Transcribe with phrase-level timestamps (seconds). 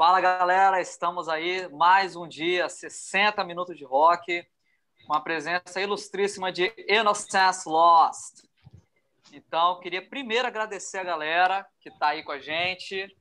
[0.00, 4.42] Fala galera, estamos aí mais um dia, 60 minutos de rock,
[5.06, 8.42] com a presença ilustríssima de Innocence Lost.
[9.30, 13.14] Então, queria primeiro agradecer a galera que está aí com a gente,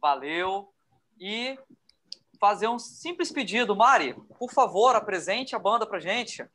[0.00, 0.72] valeu,
[1.18, 1.58] e
[2.38, 3.74] fazer um simples pedido.
[3.74, 6.48] Mari, por favor, apresente a banda para gente.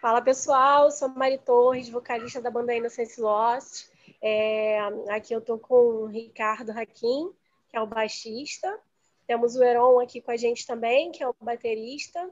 [0.00, 3.88] Fala pessoal, sou Mari Torres, vocalista da banda Innocence Lost.
[4.22, 4.78] É,
[5.10, 7.34] aqui eu tô com o Ricardo Raquim,
[7.72, 8.78] que é o baixista.
[9.26, 12.30] Temos o Heron aqui com a gente também, que é o baterista.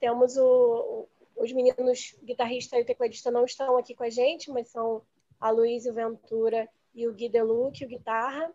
[0.00, 1.06] Temos o,
[1.36, 5.02] os meninos guitarrista e tecladista não estão aqui com a gente, mas são
[5.38, 8.50] a Luísa Ventura e o Gui Deluc, o guitarra.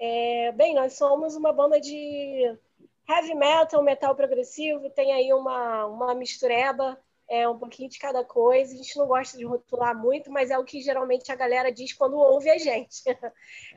[0.00, 2.58] É, bem, nós somos uma banda de
[3.06, 6.98] heavy metal, metal progressivo, tem aí uma, uma mistureba
[7.34, 8.72] é um pouquinho de cada coisa.
[8.72, 11.92] A gente não gosta de rotular muito, mas é o que geralmente a galera diz
[11.92, 13.02] quando ouve a gente.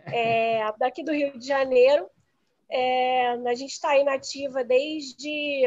[0.09, 2.09] É, daqui do Rio de Janeiro,
[2.69, 5.63] é, a gente está aí nativa desde,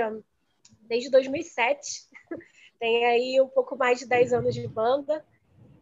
[0.83, 2.09] desde 2007.
[2.81, 5.23] Tem aí um pouco mais de 10 anos de banda.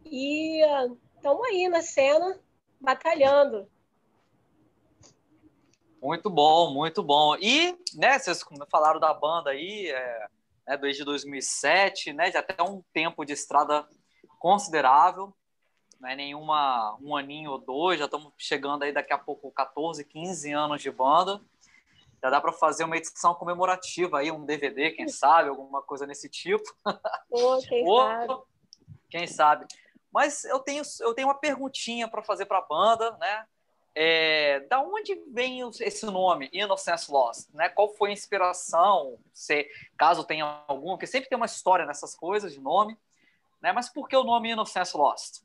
[0.03, 0.61] E
[1.15, 2.37] estamos aí na cena,
[2.81, 3.69] batalhando.
[6.01, 7.35] Muito bom, muito bom.
[7.37, 10.27] E, né, vocês falaram da banda aí, é
[10.69, 13.87] né, desde 2007, né, já até um tempo de estrada
[14.37, 15.35] considerável,
[15.99, 20.05] não é nenhuma um aninho ou dois, já estamos chegando aí daqui a pouco 14,
[20.05, 21.41] 15 anos de banda.
[22.21, 26.29] Já dá para fazer uma edição comemorativa aí, um DVD, quem sabe, alguma coisa nesse
[26.29, 26.63] tipo.
[27.31, 28.33] Oh, quem ou, sabe.
[29.09, 29.65] Quem sabe.
[30.11, 33.45] Mas eu tenho, eu tenho uma perguntinha para fazer para a banda, né?
[34.01, 37.49] É, da onde vem esse nome, Innocence Lost?
[37.53, 37.67] Né?
[37.67, 40.93] Qual foi a inspiração, se, caso tenha alguma?
[40.93, 42.97] Porque sempre tem uma história nessas coisas de nome.
[43.61, 43.73] Né?
[43.73, 45.41] Mas por que o nome Innocence Lost?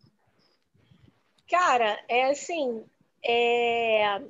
[1.51, 2.85] Cara, é assim...
[3.25, 4.23] É...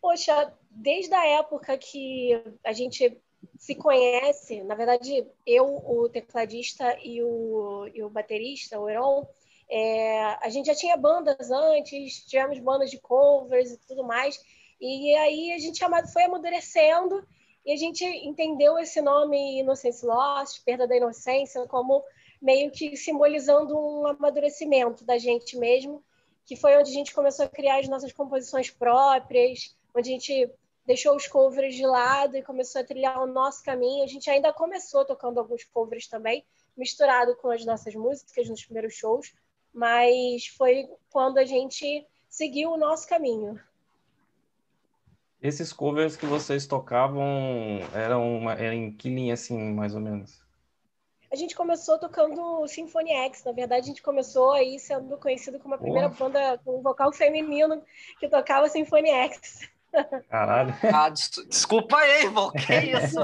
[0.00, 3.20] Poxa, desde a época que a gente
[3.58, 9.28] se conhece, na verdade, eu, o tecladista e o, e o baterista, o Heron,
[9.70, 14.38] é, a gente já tinha bandas antes, tivemos bandas de covers e tudo mais,
[14.80, 15.80] e aí a gente
[16.12, 17.26] foi amadurecendo
[17.64, 22.04] e a gente entendeu esse nome Innocence Lost, Perda da Inocência, como
[22.40, 26.02] meio que simbolizando um amadurecimento da gente mesmo,
[26.44, 30.50] que foi onde a gente começou a criar as nossas composições próprias, onde a gente
[30.86, 34.04] deixou os covers de lado e começou a trilhar o nosso caminho.
[34.04, 36.44] A gente ainda começou tocando alguns covers também,
[36.76, 39.34] misturado com as nossas músicas nos primeiros shows,
[39.76, 43.60] mas foi quando a gente seguiu o nosso caminho.
[45.40, 47.22] Esses covers que vocês tocavam
[47.94, 50.42] eram, uma, eram em que linha, assim, mais ou menos?
[51.30, 53.44] A gente começou tocando Symphony X.
[53.44, 57.82] Na verdade, a gente começou aí sendo conhecido como a primeira banda com vocal feminino
[58.18, 59.68] que tocava Symphony X.
[60.30, 60.74] Caralho.
[60.82, 62.50] Ah, des desculpa aí, irmão.
[62.52, 63.20] Que isso?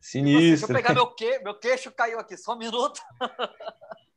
[0.00, 0.48] Sinistro.
[0.48, 1.38] Deixa eu pegar meu, que...
[1.38, 3.00] meu queixo caiu aqui, só um minuto.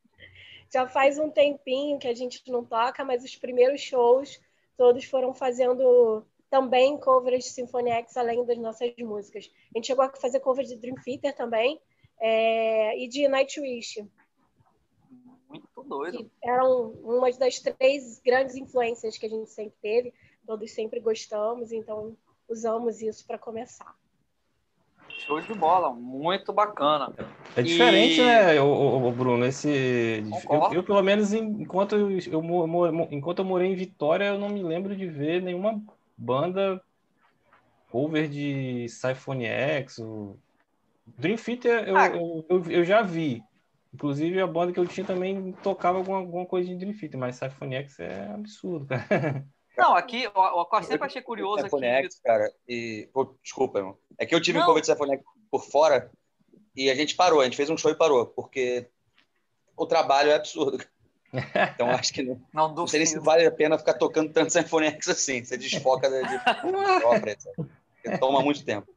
[0.75, 4.41] já faz um tempinho que a gente não toca, mas os primeiros shows
[4.75, 9.49] todos foram fazendo também covers de Symphony X, além das nossas músicas.
[9.73, 11.79] A gente chegou a fazer covers de Dream Theater também
[12.19, 14.05] é, e de Nightwish.
[15.47, 16.17] Muito doido.
[16.17, 20.13] Que eram uma das três grandes influências que a gente sempre teve,
[20.45, 22.17] todos sempre gostamos, então
[22.49, 23.95] usamos isso para começar.
[25.25, 27.11] Show de bola, muito bacana.
[27.55, 28.25] É diferente, e...
[28.25, 29.45] né, o, Bruno?
[29.45, 34.49] Esse, eu, eu, pelo menos, enquanto eu, eu, enquanto eu morei em Vitória, eu não
[34.49, 35.81] me lembro de ver nenhuma
[36.15, 36.81] banda
[37.89, 39.99] cover de Symphony X.
[39.99, 40.37] Ou...
[41.17, 42.07] Dream Theater eu, ah.
[42.07, 43.41] eu, eu, eu, já vi.
[43.93, 47.37] Inclusive, a banda que eu tinha também tocava alguma, alguma coisa de Dream Theater, mas
[47.37, 49.45] Symphony X é absurdo, cara.
[49.77, 51.85] Não, aqui, eu, eu sempre achei curioso aqui.
[51.85, 53.09] X, cara, e.
[53.13, 53.97] Oh, desculpa, irmão.
[54.17, 54.65] É que eu tive não.
[54.65, 56.11] um convite de Symphony X por fora
[56.75, 58.89] e a gente parou, a gente fez um show e parou, porque
[59.77, 60.85] o trabalho é absurdo.
[61.73, 64.87] Então acho que não, não, não sei se vale a pena ficar tocando tanto Symphony
[64.87, 65.43] X assim.
[65.43, 66.39] Você desfoca de, de
[67.01, 67.37] própria,
[68.19, 68.93] toma muito tempo.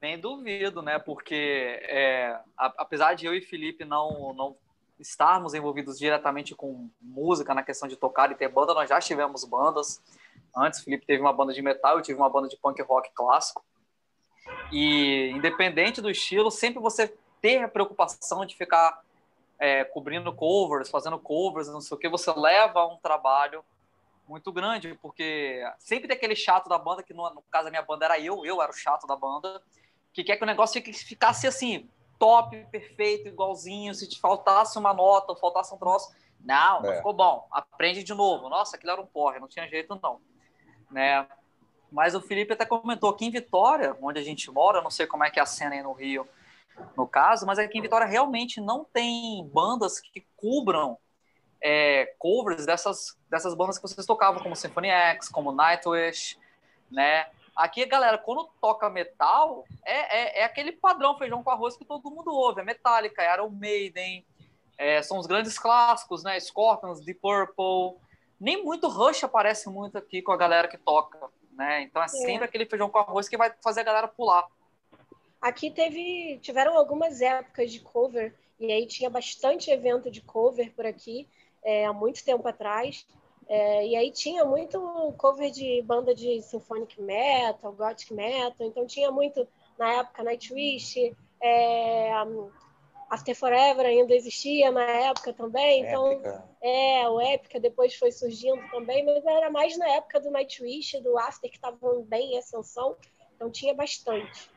[0.00, 0.98] Nem duvido, né?
[0.98, 4.56] Porque é, apesar de eu e Felipe não, não
[4.98, 9.44] estarmos envolvidos diretamente com música, na questão de tocar e ter banda, nós já tivemos
[9.44, 10.00] bandas.
[10.56, 13.64] Antes, Felipe teve uma banda de metal, eu tive uma banda de punk rock clássico.
[14.72, 19.00] E independente do estilo, sempre você ter a preocupação de ficar
[19.58, 23.64] é, cobrindo covers, fazendo covers, não sei o que, você leva um trabalho
[24.28, 27.82] muito grande, porque sempre tem aquele chato da banda, que no, no caso da minha
[27.82, 29.62] banda era eu, eu era o chato da banda,
[30.12, 33.94] que quer que o negócio ficasse assim, top, perfeito, igualzinho.
[33.94, 36.96] Se te faltasse uma nota, ou faltasse um troço, não, é.
[36.96, 37.46] ficou bom.
[37.50, 38.48] Aprende de novo.
[38.48, 40.20] Nossa, aquilo era um porre, não tinha jeito não.
[40.90, 41.26] né?
[41.90, 45.24] Mas o Felipe até comentou aqui em Vitória, onde a gente mora, não sei como
[45.24, 46.28] é que é a cena aí no Rio,
[46.96, 50.98] no caso, mas aqui em Vitória realmente não tem bandas que cubram
[51.62, 56.38] é, covers dessas, dessas bandas que vocês tocavam, como Symphony X, como Nightwish,
[56.90, 57.26] né?
[57.56, 62.10] Aqui, galera, quando toca metal, é, é, é, aquele padrão feijão com arroz que todo
[62.10, 62.60] mundo ouve.
[62.60, 64.26] É Metallica, é Iron Maiden,
[64.76, 66.38] é, são os grandes clássicos, né?
[66.38, 67.98] Scorpions, Deep Purple.
[68.38, 71.18] Nem muito Rush aparece muito aqui com a galera que toca,
[71.52, 71.80] né?
[71.80, 72.44] Então é sempre é.
[72.44, 74.46] aquele feijão com arroz que vai fazer a galera pular.
[75.40, 80.84] Aqui teve, tiveram algumas épocas de cover, e aí tinha bastante evento de cover por
[80.84, 81.26] aqui,
[81.64, 83.06] é, há muito tempo atrás.
[83.48, 89.10] É, e aí tinha muito cover de banda de symphonic metal, gothic metal, então tinha
[89.10, 89.46] muito,
[89.78, 92.10] na época, Nightwish, é,
[93.08, 96.44] After Forever ainda existia na época também, então Épica.
[96.60, 101.16] é, o Épica depois foi surgindo também, mas era mais na época do Nightwish, do
[101.16, 102.96] After, que estavam bem em ascensão,
[103.36, 104.50] então tinha bastante.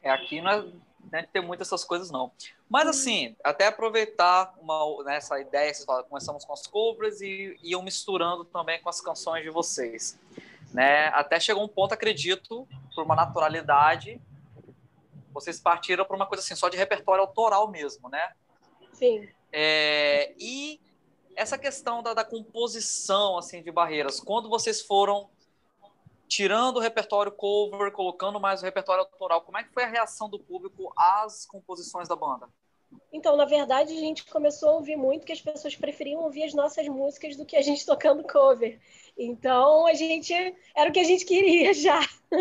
[0.00, 2.32] É, aqui não é, deve ter muitas essas coisas, não.
[2.70, 2.90] Mas, uhum.
[2.90, 7.82] assim, até aproveitar uma, né, essa ideia, vocês falam, começamos com as cobras e iam
[7.82, 10.16] misturando também com as canções de vocês.
[10.72, 11.08] Né?
[11.08, 14.20] Até chegou um ponto, acredito, por uma naturalidade,
[15.32, 18.32] vocês partiram para uma coisa assim, só de repertório autoral mesmo, né?
[18.92, 19.28] Sim.
[19.52, 20.80] É, e
[21.34, 25.28] essa questão da, da composição, assim, de barreiras, quando vocês foram
[26.28, 30.28] tirando o repertório cover, colocando mais o repertório autoral, como é que foi a reação
[30.28, 32.48] do público às composições da banda?
[33.12, 36.54] Então, na verdade, a gente começou a ouvir muito que as pessoas preferiam ouvir as
[36.54, 38.78] nossas músicas do que a gente tocando cover.
[39.18, 40.32] Então, a gente
[40.76, 42.00] era o que a gente queria já.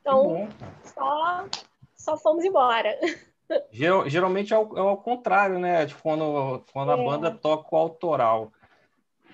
[0.00, 0.48] Então,
[0.82, 1.46] só,
[1.94, 2.98] só fomos embora.
[4.06, 5.84] Geralmente é ao, é ao contrário, né?
[5.84, 6.94] Tipo, quando, quando é.
[6.94, 8.50] a banda toca o autoral.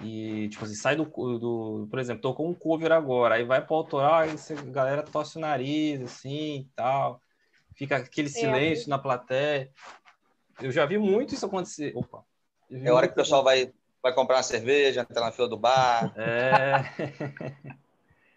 [0.03, 1.87] E, tipo assim, sai do, do.
[1.89, 5.41] Por exemplo, tocou um cover agora, aí vai pro autoral, aí a galera tosse o
[5.41, 7.21] nariz, assim e tal.
[7.75, 8.91] Fica aquele é, silêncio é.
[8.91, 9.71] na plateia.
[10.61, 11.93] Eu já vi muito isso acontecer.
[11.95, 12.25] Opa.
[12.71, 13.73] É hora que o pessoal vai,
[14.03, 16.13] vai comprar uma cerveja, entrar na fila do bar.
[16.17, 16.83] É.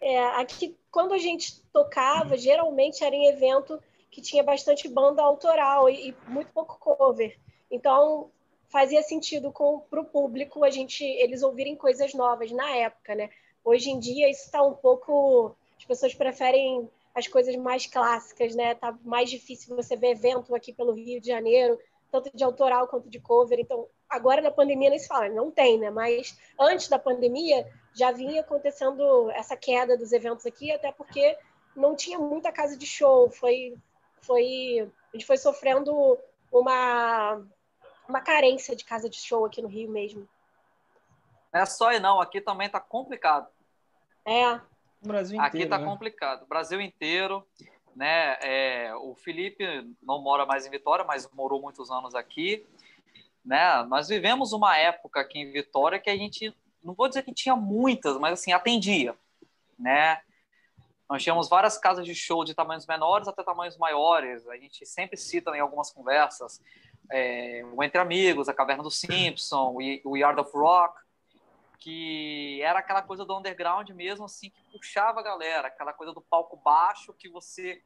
[0.00, 5.88] é, aqui, quando a gente tocava, geralmente era em evento que tinha bastante banda autoral
[5.88, 7.38] e, e muito pouco cover.
[7.70, 8.30] Então,
[8.68, 9.52] fazia sentido
[9.88, 13.30] para o público a gente eles ouvirem coisas novas na época, né?
[13.64, 18.74] Hoje em dia isso está um pouco as pessoas preferem as coisas mais clássicas, né?
[18.74, 21.78] Tá mais difícil você ver evento aqui pelo Rio de Janeiro,
[22.10, 23.58] tanto de autoral quanto de cover.
[23.58, 25.90] Então, agora na pandemia nem se fala, não tem, né?
[25.90, 31.36] Mas antes da pandemia já vinha acontecendo essa queda dos eventos aqui, até porque
[31.74, 33.76] não tinha muita casa de show, foi
[34.22, 36.18] foi a gente foi sofrendo
[36.52, 37.42] uma
[38.08, 40.28] uma carência de casa de show aqui no Rio mesmo.
[41.52, 43.48] É só aí não, aqui também tá complicado.
[44.24, 44.54] É.
[45.02, 45.56] O Brasil inteiro.
[45.56, 45.84] Aqui tá né?
[45.84, 46.46] complicado.
[46.46, 47.46] Brasil inteiro,
[48.00, 48.38] né?
[48.40, 49.62] É, o Felipe
[50.02, 52.66] não mora mais em Vitória, mas morou muitos anos aqui.
[53.44, 53.82] Né?
[53.90, 57.54] Nós vivemos uma época aqui em Vitória que a gente, não vou dizer que tinha
[57.54, 59.14] muitas, mas assim, atendia,
[59.78, 60.18] né?
[61.10, 64.48] Nós tínhamos várias casas de show de tamanhos menores até tamanhos maiores.
[64.48, 66.58] A gente sempre cita em algumas conversas
[67.10, 70.98] é, o Entre Amigos, a Caverna do Simpson, o Yard of Rock,
[71.78, 76.20] que era aquela coisa do underground mesmo, assim, que puxava a galera, aquela coisa do
[76.22, 77.82] palco baixo que você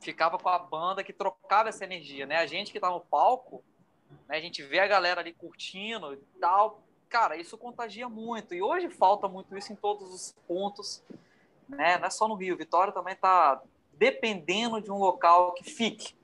[0.00, 2.36] ficava com a banda que trocava essa energia, né?
[2.36, 3.64] A gente que tá no palco,
[4.28, 8.54] né, a gente vê a galera ali curtindo e tal, cara, isso contagia muito.
[8.54, 11.02] E hoje falta muito isso em todos os pontos
[11.68, 11.98] né?
[11.98, 12.56] Não é só no Rio.
[12.56, 13.60] Vitória também está
[13.92, 16.14] dependendo de um local que fique,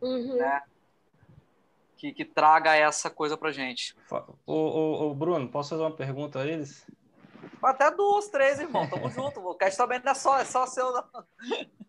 [0.00, 0.36] uhum.
[0.36, 0.62] né?
[1.96, 3.94] Que, que traga essa coisa para gente.
[4.46, 6.86] O, o, o, Bruno, posso fazer uma pergunta a eles?
[7.62, 8.88] Até duas, três, irmão.
[8.88, 9.40] Tamo junto.
[9.40, 10.92] O cast também não é só, é só seu.
[10.92, 11.04] Não,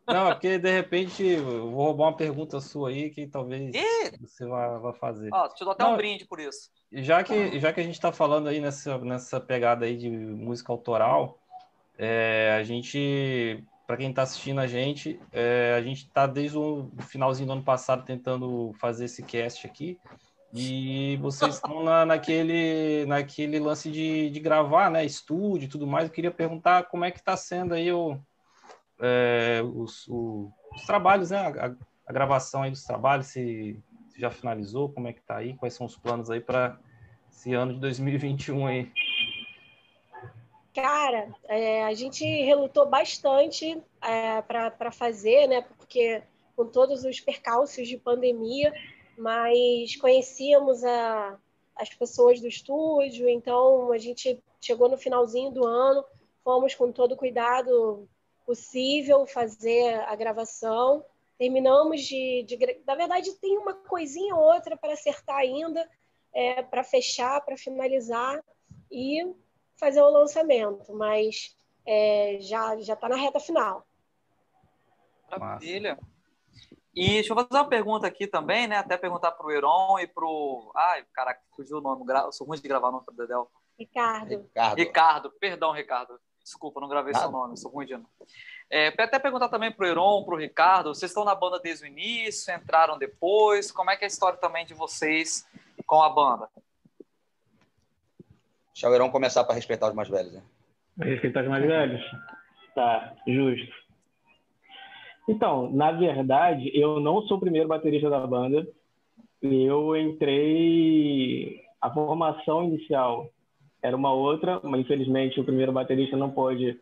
[0.07, 4.17] não é porque de repente eu vou roubar uma pergunta sua aí que talvez Ih!
[4.19, 5.29] você vá, vá fazer.
[5.33, 6.69] Ó, te dou até não, um brinde por isso.
[6.91, 10.71] Já que, já que a gente está falando aí nessa, nessa pegada aí de música
[10.71, 11.39] autoral,
[11.97, 16.89] é, a gente, para quem está assistindo a gente, é, a gente está desde o
[17.07, 19.97] finalzinho do ano passado tentando fazer esse cast aqui.
[20.53, 25.05] E vocês estão na, naquele, naquele lance de, de gravar, né?
[25.05, 26.07] Estúdio e tudo mais.
[26.07, 28.19] Eu queria perguntar como é que está sendo aí o,
[28.99, 31.37] é, os, o, os, trabalhos, né?
[31.37, 31.73] A,
[32.07, 33.79] a, gravação aí dos trabalhos, se,
[34.09, 36.77] se já finalizou, como é que está aí, quais são os planos aí para
[37.31, 38.91] esse ano de 2021 aí?
[40.73, 45.61] Cara, é, a gente relutou bastante é, para fazer, né?
[45.61, 46.21] Porque
[46.55, 48.73] com todos os percalços de pandemia,
[49.21, 51.37] mas conhecíamos a,
[51.75, 56.03] as pessoas do estúdio, então a gente chegou no finalzinho do ano,
[56.43, 58.09] fomos com todo o cuidado
[58.47, 61.05] possível fazer a gravação.
[61.37, 65.87] Terminamos de, de, Na verdade, tem uma coisinha ou outra para acertar ainda,
[66.33, 68.43] é, para fechar, para finalizar
[68.91, 69.35] e
[69.75, 73.85] fazer o lançamento, mas é, já já está na reta final.
[75.29, 75.99] Maravilha.
[76.93, 78.77] E deixa eu fazer uma pergunta aqui também, né?
[78.77, 80.71] Até perguntar para o Heron e para o.
[80.75, 82.03] Ai, caraca, fugiu o nome.
[82.07, 83.49] Eu sou ruim de gravar o nome para Dedel.
[83.79, 84.29] Ricardo.
[84.29, 84.77] Ricardo.
[84.77, 85.31] Ricardo.
[85.39, 86.19] Perdão, Ricardo.
[86.43, 87.25] Desculpa, não gravei Nada.
[87.25, 88.07] seu nome, sou ruim de nome.
[88.69, 91.85] É, até perguntar também para o Heron, para o Ricardo, vocês estão na banda desde
[91.85, 95.47] o início, entraram depois, como é que é a história também de vocês
[95.85, 96.49] com a banda?
[98.73, 100.33] Deixa o Heron começar para respeitar os mais velhos.
[100.33, 100.41] Né?
[100.99, 102.01] Respeitar os mais velhos?
[102.73, 103.80] Tá, justo.
[105.31, 108.67] Então, na verdade, eu não sou o primeiro baterista da banda.
[109.41, 111.61] Eu entrei.
[111.79, 113.29] A formação inicial
[113.81, 116.77] era uma outra, mas infelizmente o primeiro baterista não pôde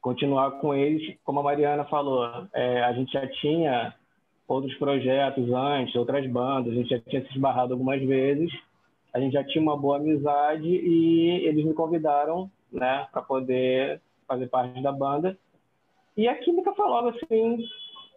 [0.00, 1.18] continuar com eles.
[1.24, 3.94] Como a Mariana falou, é, a gente já tinha
[4.46, 8.50] outros projetos antes, outras bandas, a gente já tinha se esbarrado algumas vezes,
[9.12, 14.46] a gente já tinha uma boa amizade e eles me convidaram, né, para poder fazer
[14.46, 15.36] parte da banda.
[16.20, 17.66] E a química foi logo assim,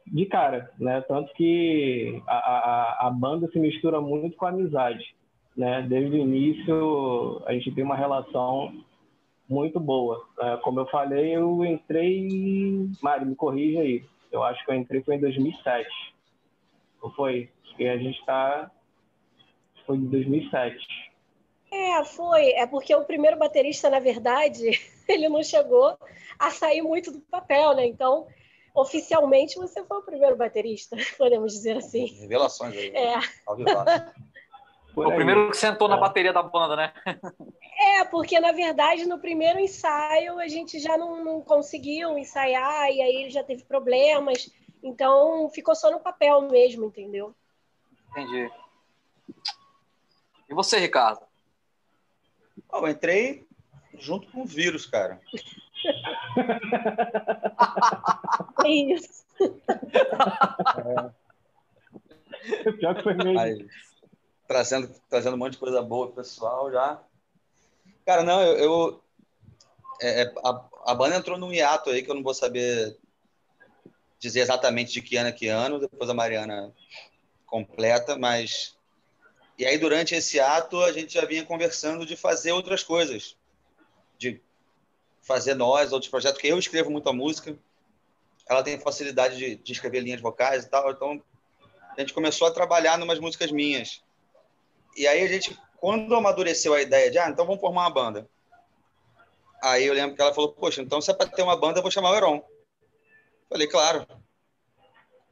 [0.06, 1.00] de cara, né?
[1.08, 5.16] Tanto que a, a, a banda se mistura muito com a amizade,
[5.56, 5.82] né?
[5.88, 8.74] Desde o início a gente tem uma relação
[9.48, 10.22] muito boa.
[10.38, 14.04] É, como eu falei, eu entrei, Mário, me corrija aí.
[14.30, 15.90] Eu acho que eu entrei foi em 2007.
[17.02, 17.50] Não foi?
[17.80, 18.70] E a gente está
[19.86, 20.76] foi em 2007.
[21.72, 22.50] É, foi.
[22.50, 24.72] É porque o primeiro baterista, na verdade,
[25.08, 25.98] ele não chegou
[26.38, 27.86] a sair muito do papel, né?
[27.86, 28.28] Então,
[28.74, 32.06] oficialmente, você foi o primeiro baterista, podemos dizer assim.
[32.06, 32.90] Revelações aí.
[32.96, 33.20] É.
[34.96, 35.92] o primeiro que sentou é.
[35.92, 36.94] na bateria da banda, né?
[37.80, 43.02] É, porque na verdade no primeiro ensaio a gente já não, não conseguiu ensaiar e
[43.02, 44.50] aí ele já teve problemas,
[44.82, 47.34] então ficou só no papel mesmo, entendeu?
[48.12, 48.50] Entendi.
[50.50, 51.26] E você, Ricardo?
[52.72, 53.46] eu entrei
[54.00, 55.20] junto com o vírus, cara.
[58.66, 59.26] É isso.
[62.66, 62.72] É.
[62.72, 63.38] Pior que foi mesmo.
[63.38, 63.68] Aí,
[64.48, 67.04] trazendo, trazendo um monte de coisa boa pro pessoal já.
[68.06, 68.58] Cara, não, eu.
[68.58, 69.04] eu
[70.02, 72.98] é, é, a, a banda entrou num hiato aí que eu não vou saber
[74.18, 76.74] dizer exatamente de que ano é que ano, depois a Mariana
[77.46, 78.78] completa, mas
[79.58, 83.38] e aí, durante esse ato, a gente já vinha conversando de fazer outras coisas,
[84.24, 84.42] de
[85.22, 87.58] fazer nós, outros projetos, que eu escrevo muita música,
[88.48, 91.22] ela tem facilidade de, de escrever linhas vocais e tal, então
[91.96, 94.04] a gente começou a trabalhar em umas músicas minhas.
[94.96, 98.30] E aí a gente, quando amadureceu a ideia de, ah, então vamos formar uma banda.
[99.62, 101.82] Aí eu lembro que ela falou, poxa, então se é para ter uma banda, eu
[101.82, 102.44] vou chamar o Heron.
[103.50, 104.06] Falei, claro.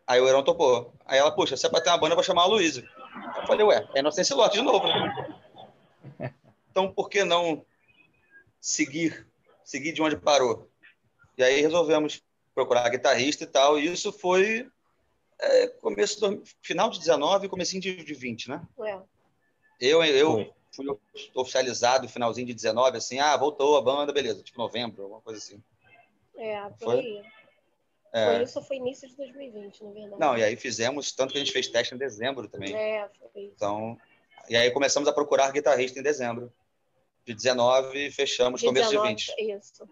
[0.08, 0.94] Aí o Heron topou.
[1.06, 2.82] Aí ela, poxa, se é para ter uma banda, eu vou chamar a Luísa.
[3.38, 5.38] Eu falei, ué, é Inocência Lote de novo, né?
[6.72, 7.66] Então, por que não
[8.62, 9.28] seguir,
[9.66, 10.70] seguir de onde parou?
[11.38, 14.70] E aí resolvemos procurar guitarrista e tal, e isso foi
[15.40, 18.68] é, começo do, final de 19 e comecinho de, de 20, né?
[18.78, 19.02] Ué.
[19.80, 20.86] Eu, eu fui
[21.34, 25.40] oficializado no finalzinho de 19, assim, ah, voltou a banda, beleza, tipo novembro, alguma coisa
[25.40, 25.62] assim.
[26.38, 27.00] É, por foi?
[27.00, 27.24] aí.
[28.14, 28.36] É.
[28.36, 30.20] Foi isso foi início de 2020, na verdade.
[30.20, 32.76] Não, e aí fizemos, tanto que a gente fez teste em dezembro também.
[32.76, 33.54] É, foi isso.
[33.56, 33.98] Então,
[34.50, 36.52] e aí começamos a procurar guitarrista em dezembro.
[37.26, 39.58] De 19 fechamos de começo 19, de 20.
[39.58, 39.90] Isso.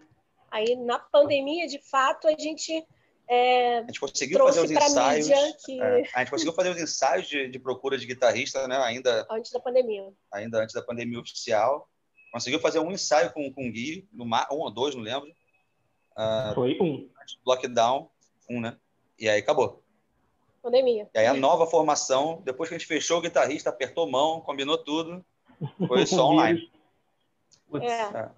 [0.50, 2.84] Aí na pandemia, de fato, a gente
[3.32, 5.28] é, a gente conseguiu fazer os ensaios.
[5.64, 5.80] Que...
[5.80, 8.76] É, a gente conseguiu fazer os ensaios de, de, procura de guitarrista, né?
[8.78, 10.08] Ainda antes da pandemia.
[10.32, 11.88] Ainda antes da pandemia oficial.
[12.32, 15.28] Conseguiu fazer um ensaio com, com o Gui, no, um ou dois, não lembro.
[16.16, 17.08] Uh, Foi um.
[17.46, 18.10] Lockdown,
[18.48, 18.76] um, né?
[19.16, 19.80] E aí acabou.
[20.60, 21.08] Pandemia.
[21.14, 24.76] E aí a nova formação, depois que a gente fechou o guitarrista, apertou mão, combinou
[24.76, 25.24] tudo,
[25.86, 26.68] foi só online.
[27.78, 28.18] É.
[28.18, 28.30] é.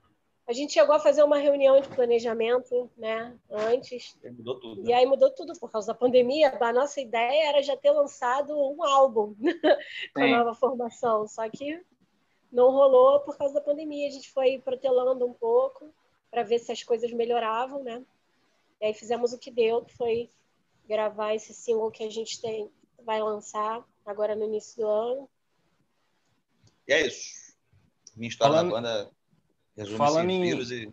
[0.47, 4.17] A gente chegou a fazer uma reunião de planejamento, né, antes.
[4.23, 4.81] E mudou tudo.
[4.83, 4.95] E né?
[4.95, 6.57] aí mudou tudo por causa da pandemia.
[6.61, 9.35] A nossa ideia era já ter lançado um álbum
[10.15, 11.81] com a nova formação, só que
[12.51, 14.09] não rolou por causa da pandemia.
[14.09, 15.95] A gente foi protelando um pouco
[16.31, 18.05] para ver se as coisas melhoravam, né?
[18.81, 20.29] E aí fizemos o que deu, que foi
[20.89, 22.69] gravar esse single que a gente tem,
[23.05, 25.31] vai lançar agora no início do ano.
[26.89, 27.57] E é isso.
[28.17, 29.11] Minha história falando, da banda
[29.97, 30.93] falando em, e...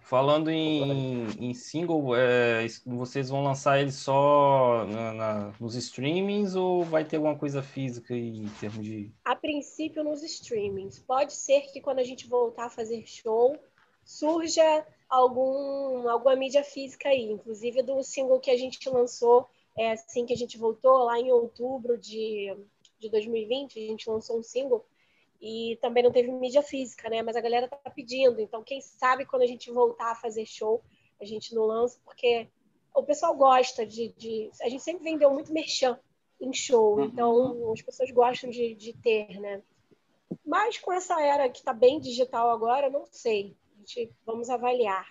[0.00, 6.84] Falando em, em single, é, vocês vão lançar ele só na, na, nos streamings ou
[6.84, 9.10] vai ter alguma coisa física em termos de.
[9.24, 10.98] A princípio, nos streamings.
[10.98, 13.56] Pode ser que quando a gente voltar a fazer show,
[14.04, 19.48] surja algum, alguma mídia física aí, inclusive do single que a gente lançou
[19.78, 22.54] é, assim que a gente voltou, lá em outubro de,
[22.98, 24.84] de 2020, a gente lançou um single
[25.42, 27.20] e também não teve mídia física, né?
[27.20, 30.80] Mas a galera tá pedindo, então quem sabe quando a gente voltar a fazer show,
[31.20, 32.48] a gente não lança, porque
[32.94, 34.50] o pessoal gosta de, de...
[34.62, 35.98] a gente sempre vendeu muito merchan
[36.40, 37.04] em show, uhum.
[37.06, 39.60] então as pessoas gostam de, de ter, né?
[40.46, 43.56] Mas com essa era que está bem digital agora, não sei.
[43.74, 45.06] A gente, vamos avaliar.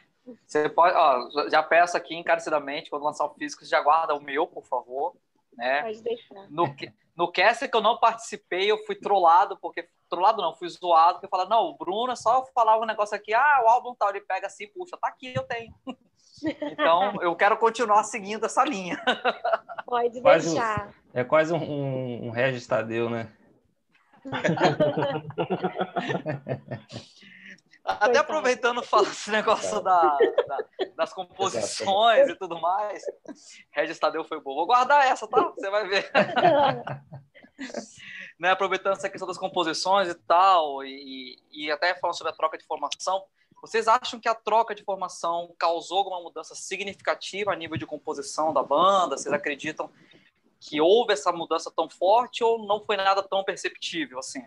[0.46, 4.48] Você pode, ó, já peço aqui encarecidamente, quando lançar o físico, já guarda o meu,
[4.48, 5.16] por favor.
[5.54, 5.82] Né?
[5.82, 6.50] Pode deixar.
[6.50, 6.74] No,
[7.16, 9.88] no cast que eu não participei, eu fui trollado, porque.
[10.12, 13.34] Trollado não, fui zoado, porque falaram, não, o Bruno é só falava um negócio aqui,
[13.34, 15.74] ah, o álbum tal, ele pega assim, puxa, tá aqui, eu tenho.
[16.44, 19.00] Então, eu quero continuar seguindo essa linha.
[19.86, 20.88] Pode deixar.
[20.88, 23.32] Um, é quase um, um, um Regis Tadeu, né?
[27.86, 30.58] Até aproveitando falar esse negócio da, da,
[30.96, 33.04] das composições e tudo mais.
[33.70, 34.56] Regis Tadeu foi bom.
[34.56, 35.42] Vou guardar essa, tá?
[35.42, 36.12] Você vai ver.
[38.42, 42.58] né, aproveitando essa questão das composições e tal, e, e até falando sobre a troca
[42.58, 43.24] de formação,
[43.62, 48.52] vocês acham que a troca de formação causou alguma mudança significativa a nível de composição
[48.52, 49.16] da banda?
[49.16, 49.92] Vocês acreditam
[50.60, 54.44] que houve essa mudança tão forte ou não foi nada tão perceptível assim?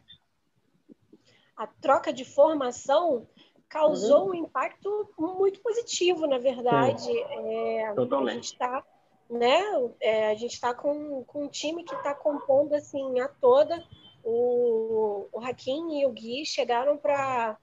[1.57, 3.29] A troca de formação
[3.69, 4.31] causou uhum.
[4.31, 7.17] um impacto muito positivo, na verdade.
[7.17, 8.31] É, Totalmente.
[8.31, 8.85] A gente está
[9.31, 9.61] né,
[10.01, 13.83] é, a gente está com, com um time que está compondo assim a toda.
[14.23, 17.59] O, o Hakim e o Gui chegaram para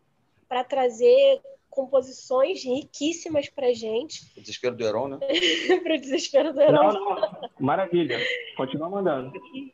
[0.68, 4.32] trazer composições riquíssimas para gente.
[4.38, 5.20] O desespero do Heron, né?
[5.82, 6.74] para o desespero do Heron.
[6.74, 7.50] Não, não.
[7.60, 8.20] Maravilha.
[8.58, 9.32] Continua mandando.
[9.54, 9.74] E,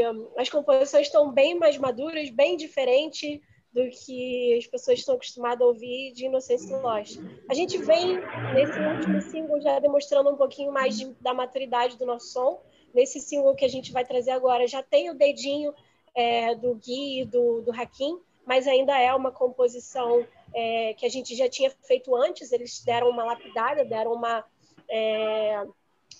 [0.00, 3.42] e um, as composições estão bem mais maduras, bem diferente
[3.74, 7.18] do que as pessoas estão acostumadas a ouvir de Inocência Lost.
[7.50, 8.20] A gente vem,
[8.54, 12.62] nesse último single, já demonstrando um pouquinho mais de, da maturidade do nosso som.
[12.94, 15.74] Nesse single que a gente vai trazer agora, já tem o dedinho
[16.14, 21.08] é, do Gui e do, do Hakim, mas ainda é uma composição é, que a
[21.08, 24.44] gente já tinha feito antes, eles deram uma lapidada, deram uma,
[24.88, 25.66] é,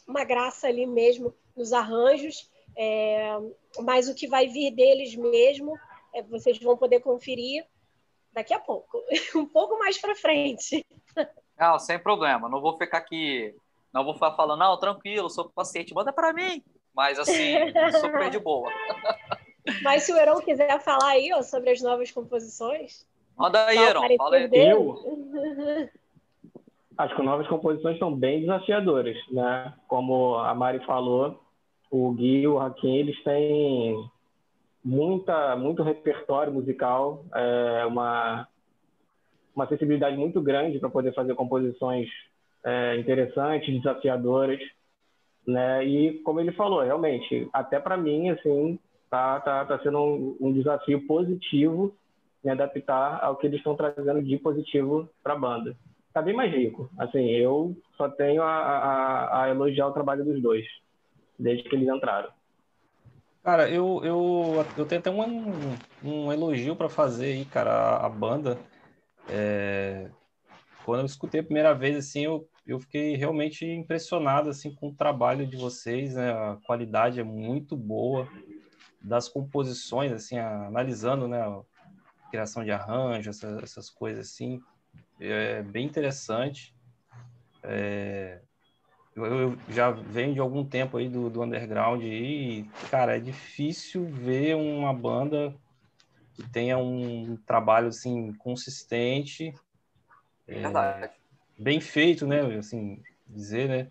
[0.09, 3.39] uma graça ali mesmo nos arranjos, é,
[3.79, 5.79] mas o que vai vir deles mesmo,
[6.23, 7.67] vocês vão poder conferir
[8.33, 8.99] daqui a pouco,
[9.37, 10.85] um pouco mais para frente.
[11.59, 13.55] Não, sem problema, não vou ficar aqui,
[13.93, 16.63] não vou ficar falando, não, tranquilo, sou paciente, manda para mim,
[16.95, 17.55] mas assim,
[18.01, 18.71] super de boa.
[19.83, 24.03] Mas se o Heron quiser falar aí ó, sobre as novas composições, Manda aí, Heron.
[24.17, 24.49] Fala aí.
[24.53, 24.95] Eu
[26.97, 29.75] acho que novas composições são bem desafiadoras, né?
[29.89, 31.41] Como a Mari falou,
[31.91, 34.09] o Gui e o Hakim, eles têm
[34.85, 38.47] muita, muito repertório musical, é, uma,
[39.55, 42.09] uma sensibilidade muito grande para poder fazer composições
[42.65, 44.61] é, interessantes, desafiadoras,
[45.47, 45.85] né?
[45.85, 48.79] E como ele falou, realmente, até para mim, assim,
[49.11, 51.95] tá, tá, tá sendo um, um desafio positivo
[52.45, 55.75] me adaptar ao que eles estão trazendo de positivo para a banda.
[56.13, 56.91] Tá bem mais rico.
[56.99, 60.65] Assim, eu só tenho a, a, a, elogiar o trabalho dos dois,
[61.39, 62.29] desde que eles entraram.
[63.45, 68.09] Cara, eu, eu, eu tenho até um, um elogio para fazer aí, cara, a, a
[68.09, 68.59] banda.
[69.29, 70.11] É...
[70.83, 74.95] Quando eu escutei a primeira vez, assim, eu, eu fiquei realmente impressionado, assim, com o
[74.95, 76.33] trabalho de vocês, né?
[76.33, 78.27] A qualidade é muito boa
[79.03, 81.45] das composições, assim, analisando, né?
[82.31, 84.59] criação de arranjo, essas, essas coisas assim.
[85.21, 86.75] É bem interessante.
[87.63, 88.41] É,
[89.17, 94.05] eu, eu, já venho de algum tempo aí do, do underground e, cara, é difícil
[94.05, 95.55] ver uma banda
[96.35, 99.55] que tenha um trabalho assim consistente,
[100.49, 101.11] é,
[101.59, 102.41] bem feito, né?
[102.57, 103.89] Assim dizer, né?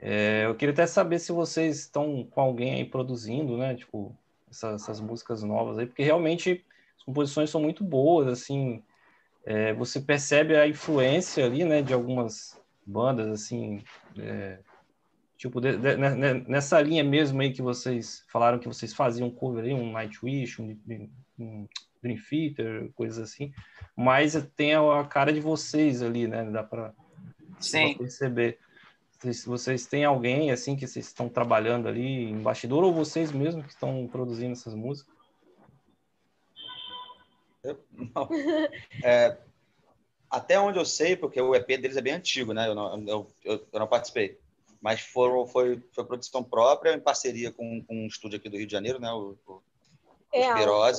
[0.00, 3.74] É, eu queria até saber se vocês estão com alguém aí produzindo, né?
[3.74, 4.16] Tipo
[4.50, 6.64] essas, essas músicas novas aí, porque realmente
[7.04, 8.82] composições são muito boas, assim,
[9.44, 13.82] é, você percebe a influência ali, né, de algumas bandas, assim,
[14.18, 14.58] é,
[15.36, 15.96] tipo, de, de,
[16.48, 20.76] nessa linha mesmo aí que vocês falaram que vocês faziam cover aí, um Nightwish, um,
[21.38, 21.68] um
[22.02, 23.52] Dream Theater, coisas assim,
[23.94, 26.94] mas tem a, a cara de vocês ali, né, dá para
[27.96, 28.58] perceber.
[29.20, 33.66] Se vocês têm alguém, assim, que vocês estão trabalhando ali em bastidor, ou vocês mesmos
[33.66, 35.12] que estão produzindo essas músicas?
[37.92, 38.28] Não.
[39.02, 39.36] É,
[40.30, 42.68] até onde eu sei, porque o EP deles é bem antigo, né?
[42.68, 44.38] Eu não, eu, eu, eu não participei.
[44.80, 48.66] Mas foram, foi, foi produção própria, em parceria com, com um estúdio aqui do Rio
[48.66, 49.10] de Janeiro, né?
[49.12, 49.60] O, o
[50.32, 50.52] É,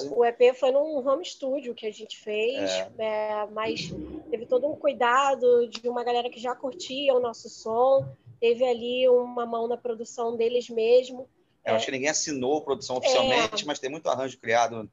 [0.10, 2.92] o EP foi num home studio que a gente fez, é.
[2.98, 3.94] É, mas
[4.32, 8.06] teve todo um cuidado de uma galera que já curtia o nosso som,
[8.40, 11.30] teve ali uma mão na produção deles mesmo.
[11.64, 14.90] Eu acho que ninguém assinou produção oficialmente, mas tem muito arranjo criado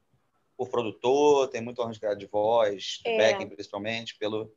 [0.57, 4.51] por produtor, tem muito arranjo de voz, de backing principalmente, pelo,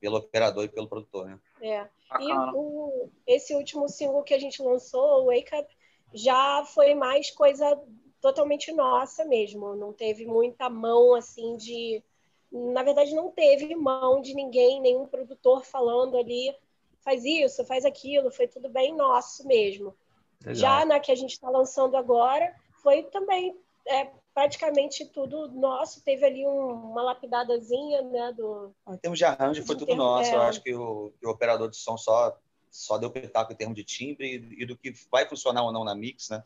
[0.00, 1.38] pelo operador e pelo produtor, né?
[1.60, 1.88] É.
[2.20, 5.68] E o, esse último single que a gente lançou, o Wake Up,
[6.14, 7.78] já foi mais coisa
[8.20, 9.74] totalmente nossa mesmo.
[9.74, 12.02] Não teve muita mão assim de.
[12.50, 16.54] Na verdade, não teve mão de ninguém, nenhum produtor falando ali,
[17.00, 19.94] faz isso, faz aquilo, foi tudo bem nosso mesmo.
[20.40, 20.54] Legal.
[20.54, 26.02] Já na que a gente está lançando agora, foi também é, praticamente tudo nosso.
[26.02, 28.32] Teve ali um, uma lapidadazinha, né?
[28.32, 30.30] Do, em termos de arranjo, foi tudo termo, nosso.
[30.30, 30.34] É...
[30.34, 32.36] Eu acho que o, que o, operador de som só,
[32.70, 35.84] só deu pitaco em termos de timbre e, e do que vai funcionar ou não
[35.84, 36.42] na mix, né?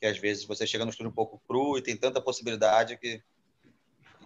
[0.00, 3.22] que às vezes você chega no estúdio um pouco cru e tem tanta possibilidade que,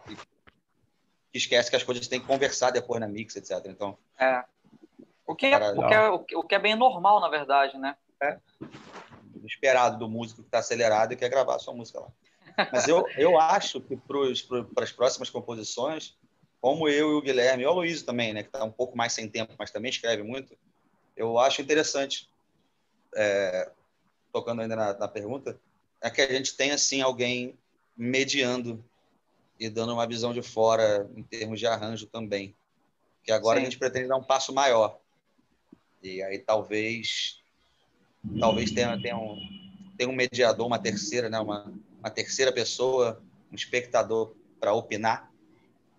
[0.06, 3.64] que, que esquece que as coisas têm que conversar depois na mix, etc.
[3.66, 4.44] Então, é.
[5.26, 7.96] O que, é, o, que é, o que é bem normal, na verdade, né?
[8.20, 8.38] É.
[9.44, 12.08] Esperado do músico que está acelerado e quer gravar a sua música lá.
[12.72, 16.16] Mas eu, eu acho que para as próximas composições,
[16.60, 19.12] como eu e o Guilherme, e o Luiz também, né, que está um pouco mais
[19.12, 20.56] sem tempo, mas também escreve muito,
[21.16, 22.28] eu acho interessante
[23.14, 23.70] é,
[24.32, 25.58] tocando ainda na, na pergunta,
[26.00, 27.56] é que a gente tem assim alguém
[27.96, 28.82] mediando
[29.58, 32.54] e dando uma visão de fora em termos de arranjo também.
[33.22, 33.62] Que agora Sim.
[33.62, 34.98] a gente pretende dar um passo maior.
[36.02, 37.42] E aí talvez
[38.38, 39.36] talvez tenha, tenha, um,
[39.96, 41.38] tenha um mediador, uma terceira, né?
[41.38, 45.32] uma, uma terceira pessoa, um espectador para opinar.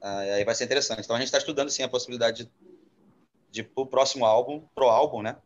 [0.01, 1.01] Ah, aí vai ser interessante.
[1.01, 2.51] Então a gente está estudando sim a possibilidade de,
[3.49, 5.37] de para o próximo álbum, pro álbum, né,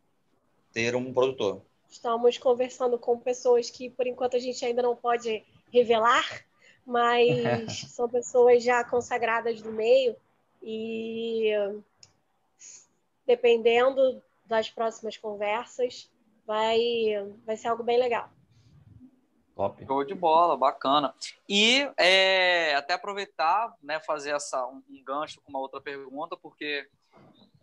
[0.72, 1.62] ter um produtor.
[1.88, 6.44] Estamos conversando com pessoas que, por enquanto, a gente ainda não pode revelar,
[6.84, 10.16] mas são pessoas já consagradas do meio
[10.60, 11.52] e,
[13.24, 16.10] dependendo das próximas conversas,
[16.44, 18.30] vai, vai ser algo bem legal.
[19.58, 19.84] Top.
[19.84, 21.12] Show de bola, bacana.
[21.48, 26.88] E é, até aproveitar, né, fazer essa, um, um gancho com uma outra pergunta, porque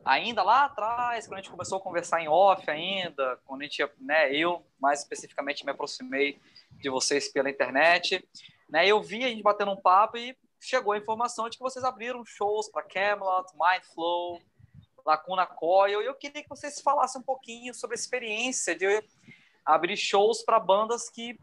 [0.03, 3.81] ainda lá atrás, quando a gente começou a conversar em off ainda, quando a gente,
[3.97, 6.37] né, eu mais especificamente me aproximei
[6.71, 8.27] de vocês pela internet,
[8.69, 11.85] né, eu vi a gente batendo um papo e chegou a informação de que vocês
[11.85, 14.41] abriram shows para Camelot, Mindflow,
[15.05, 19.01] Lacuna Coil, e eu queria que vocês falassem um pouquinho sobre a experiência de
[19.65, 21.39] abrir shows para bandas que,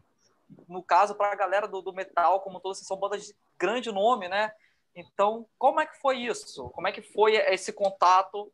[0.67, 4.27] no caso, para a galera do, do metal, como todos, são bandas de grande nome,
[4.27, 4.51] né?
[4.95, 6.69] Então, como é que foi isso?
[6.69, 8.51] Como é que foi esse contato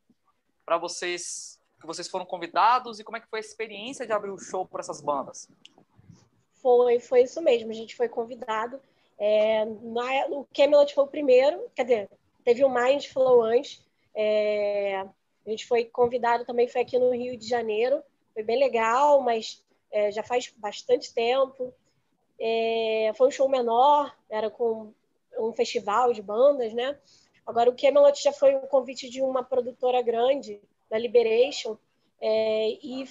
[0.66, 4.32] para vocês que vocês foram convidados e como é que foi a experiência de abrir
[4.32, 5.48] o show para essas bandas?
[6.62, 7.72] Foi, foi isso mesmo.
[7.72, 8.82] A gente foi convidado.
[9.18, 12.10] É, na, o Camelot foi o primeiro, dizer,
[12.44, 13.86] teve o Mind Flow antes.
[14.14, 18.04] É, a gente foi convidado também, foi aqui no Rio de Janeiro.
[18.34, 21.74] Foi bem legal, mas é, já faz bastante tempo.
[22.40, 24.94] É, foi um show menor, era com
[25.38, 26.98] um festival de bandas, né?
[27.46, 31.78] Agora, o Camelot já foi um convite de uma produtora grande, da Liberation,
[32.22, 33.08] é, e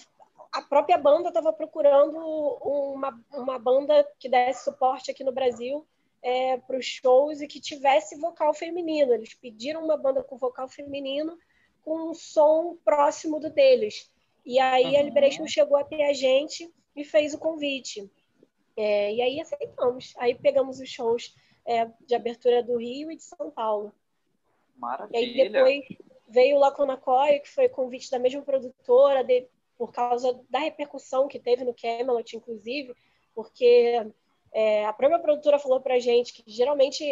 [0.52, 5.86] a própria banda estava procurando uma, uma banda que desse suporte aqui no Brasil
[6.22, 9.12] é, para os shows e que tivesse vocal feminino.
[9.12, 11.38] Eles pediram uma banda com vocal feminino
[11.84, 14.10] com um som próximo do deles.
[14.44, 14.98] E aí uhum.
[14.98, 18.10] a Liberation chegou até a gente e fez o convite.
[18.78, 20.14] É, e aí aceitamos.
[20.18, 21.34] Aí pegamos os shows
[21.66, 23.92] é, de abertura do Rio e de São Paulo.
[24.76, 25.18] Maravilha.
[25.18, 25.84] E aí depois
[26.28, 31.40] veio o Laconacói, que foi convite da mesma produtora, de, por causa da repercussão que
[31.40, 32.94] teve no Camelot, inclusive,
[33.34, 34.06] porque
[34.52, 37.04] é, a própria produtora falou pra gente que geralmente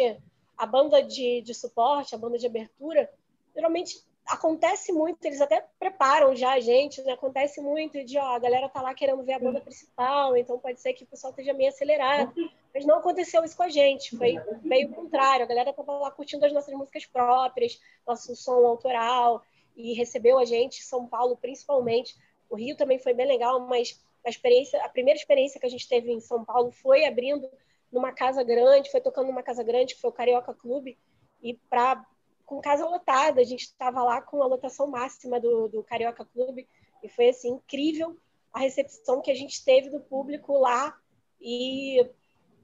[0.57, 3.11] a banda de, de suporte, a banda de abertura,
[3.53, 7.13] geralmente acontece muito, eles até preparam já a gente, né?
[7.13, 10.79] Acontece muito de, ó, a galera tá lá querendo ver a banda principal, então pode
[10.81, 12.33] ser que o pessoal esteja meio acelerado.
[12.73, 15.45] Mas não aconteceu isso com a gente, foi meio contrário.
[15.45, 19.43] A galera tava lá curtindo as nossas músicas próprias, nosso som autoral,
[19.75, 22.15] e recebeu a gente, São Paulo principalmente.
[22.49, 25.87] O Rio também foi bem legal, mas a experiência, a primeira experiência que a gente
[25.87, 27.49] teve em São Paulo foi abrindo
[27.91, 30.97] numa casa grande, foi tocando numa casa grande, que foi o Carioca Clube,
[31.41, 32.05] e para
[32.47, 33.39] com casa lotada.
[33.41, 36.67] A gente estava lá com a lotação máxima do, do Carioca Clube
[37.03, 38.17] e foi assim incrível
[38.51, 40.97] a recepção que a gente teve do público lá
[41.39, 42.09] e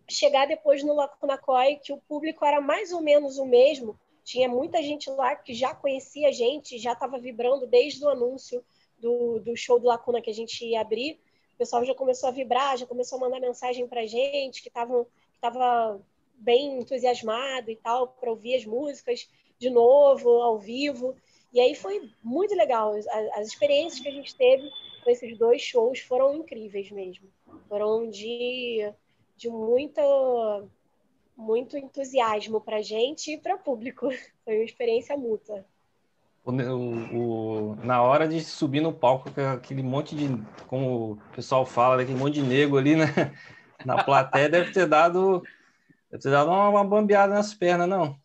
[0.10, 4.00] chegar depois no Lacunacói, que o público era mais ou menos o mesmo.
[4.24, 8.64] Tinha muita gente lá que já conhecia a gente, já estava vibrando desde o anúncio
[8.98, 11.20] do, do show do Lacuna que a gente ia abrir.
[11.54, 15.06] O pessoal já começou a vibrar, já começou a mandar mensagem para gente, que estavam
[15.36, 16.02] estava
[16.36, 19.30] bem entusiasmado e tal para ouvir as músicas
[19.64, 21.16] de novo, ao vivo.
[21.54, 22.94] E aí foi muito legal.
[22.94, 24.70] As, as experiências que a gente teve
[25.04, 27.28] com esses dois shows foram incríveis mesmo.
[27.70, 28.92] Foram de,
[29.38, 30.02] de muita,
[31.38, 34.10] muito entusiasmo para a gente e para público.
[34.44, 35.66] Foi uma experiência mútua.
[36.46, 40.28] O, o, na hora de subir no palco, aquele monte de,
[40.68, 43.06] como o pessoal fala, aquele monte de nego ali né?
[43.86, 45.42] na plateia, deve ter dado,
[46.12, 48.20] deve ter dado uma, uma bambeada nas pernas, não?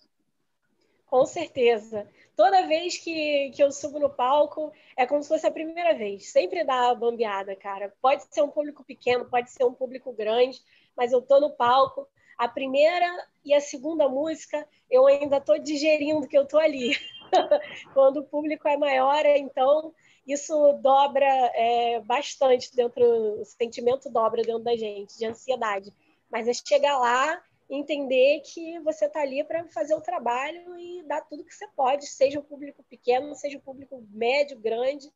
[1.09, 2.07] Com certeza.
[2.37, 6.31] Toda vez que, que eu subo no palco, é como se fosse a primeira vez.
[6.31, 7.93] Sempre dá bambeada, cara.
[8.01, 10.61] Pode ser um público pequeno, pode ser um público grande,
[10.97, 12.07] mas eu tô no palco.
[12.37, 13.07] A primeira
[13.45, 16.97] e a segunda música, eu ainda tô digerindo que eu tô ali.
[17.95, 19.93] Quando o público é maior, então
[20.27, 23.03] isso dobra é, bastante dentro,
[23.41, 25.93] o sentimento dobra dentro da gente, de ansiedade.
[26.31, 31.21] Mas é chegar lá entender que você está ali para fazer o trabalho e dar
[31.23, 35.13] tudo que você pode, seja o público pequeno, seja o público médio, grande,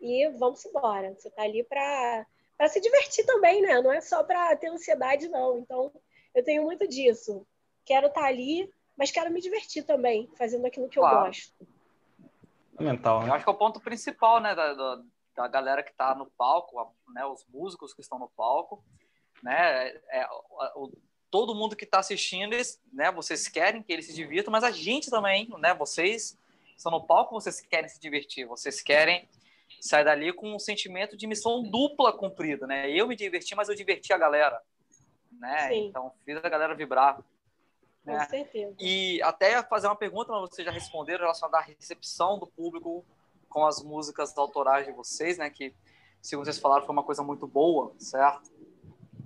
[0.00, 1.14] e vamos embora.
[1.14, 2.26] Você está ali para
[2.68, 3.80] se divertir também, né?
[3.80, 5.58] Não é só para ter ansiedade, não.
[5.58, 5.90] Então,
[6.34, 7.46] eu tenho muito disso.
[7.86, 11.16] Quero estar tá ali, mas quero me divertir também, fazendo aquilo que claro.
[11.16, 11.66] eu gosto.
[12.78, 13.30] Mental, né?
[13.30, 15.02] Eu acho que é o ponto principal, né, da, da,
[15.36, 18.84] da galera que está no palco, né, os músicos que estão no palco,
[19.42, 20.28] né, é, é
[20.74, 20.90] o,
[21.34, 24.70] todo mundo que está assistindo, eles, né, vocês querem que eles se divirtam, mas a
[24.70, 26.38] gente também, né, vocês
[26.76, 29.28] estão no palco, vocês querem se divertir, vocês querem
[29.80, 32.88] sair dali com um sentimento de missão dupla cumprida, né?
[32.88, 34.62] Eu me diverti, mas eu diverti a galera,
[35.32, 35.70] né?
[35.70, 35.88] Sim.
[35.88, 37.16] Então fiz a galera vibrar.
[38.04, 38.24] Com né?
[38.26, 38.76] certeza.
[38.78, 43.04] E até fazer uma pergunta, mas vocês já responderam relacionada à recepção do público
[43.48, 45.50] com as músicas autorais de vocês, né?
[45.50, 45.74] Que,
[46.22, 48.53] segundo vocês falaram, foi uma coisa muito boa, certo?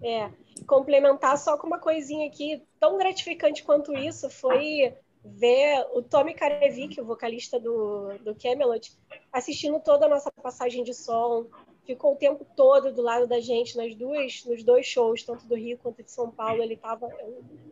[0.02, 0.30] É,
[0.66, 7.00] complementar só com uma coisinha aqui, tão gratificante quanto isso foi ver o Tommy Karevic,
[7.00, 8.92] o vocalista do, do Camelot,
[9.32, 11.46] assistindo toda a nossa passagem de som,
[11.84, 15.54] ficou o tempo todo do lado da gente nas duas, nos dois shows, tanto do
[15.54, 16.62] Rio quanto de São Paulo.
[16.62, 17.06] Ele estava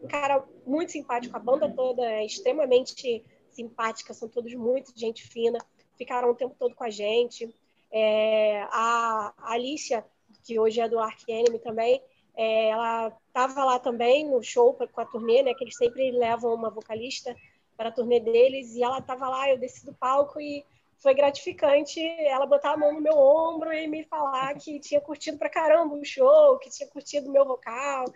[0.02, 5.58] um cara muito simpático, a banda toda é extremamente simpática, são todos muito gente fina,
[5.96, 7.54] ficaram o tempo todo com a gente.
[7.90, 10.04] É, a Alicia,
[10.44, 12.02] que hoje é do Ark Enemy também,
[12.36, 15.54] é, ela estava lá também no show com a turnê, né?
[15.54, 17.34] Que eles sempre levam uma vocalista
[17.76, 20.64] para a turnê deles, e ela estava lá, eu desci do palco e
[20.98, 25.36] foi gratificante ela botar a mão no meu ombro e me falar que tinha curtido
[25.38, 28.06] pra caramba o show, que tinha curtido o meu vocal.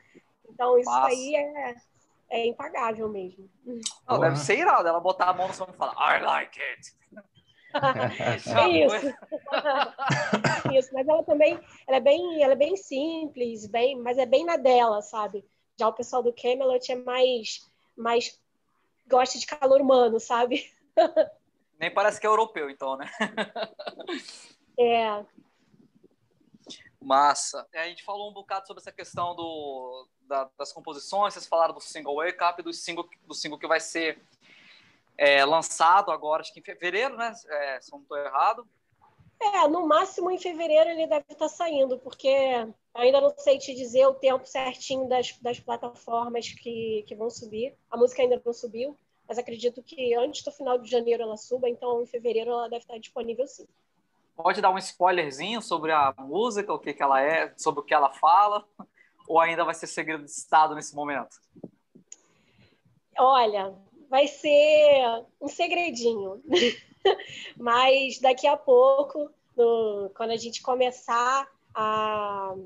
[0.49, 1.09] Então, isso Nossa.
[1.09, 1.75] aí é,
[2.31, 3.49] é impagável mesmo.
[4.09, 6.61] Não, deve ser irado ela botar a mão no seu ombro e falar I like
[6.61, 6.95] it.
[8.57, 9.07] é isso.
[10.73, 10.91] isso.
[10.93, 14.57] Mas ela também ela é, bem, ela é bem simples, bem, mas é bem na
[14.57, 15.45] dela, sabe?
[15.79, 18.39] Já o pessoal do Camelot é mais, mais
[19.09, 20.71] gosta de calor humano, sabe?
[21.79, 23.11] Nem parece que é europeu, então, né?
[24.79, 25.25] é.
[27.01, 27.67] Massa.
[27.75, 31.81] A gente falou um bocado sobre essa questão do, da, das composições, vocês falaram do
[31.81, 34.21] single Wake Up, do single, do single que vai ser
[35.21, 37.33] é, lançado agora, acho que em fevereiro, né?
[37.49, 38.67] É, se eu não estou errado.
[39.41, 42.29] É, no máximo em fevereiro ele deve estar saindo, porque
[42.95, 47.75] ainda não sei te dizer o tempo certinho das, das plataformas que, que vão subir.
[47.91, 48.97] A música ainda não subiu
[49.31, 52.83] mas acredito que antes do final de janeiro ela suba, então em fevereiro ela deve
[52.83, 53.65] estar disponível sim.
[54.35, 57.95] Pode dar um spoilerzinho sobre a música, o que, que ela é, sobre o que
[57.95, 58.67] ela fala,
[59.29, 61.37] ou ainda vai ser segredo de Estado nesse momento?
[63.17, 63.73] Olha,
[64.11, 66.42] vai ser um segredinho,
[67.57, 72.57] mas daqui a pouco, no, quando a gente começar a,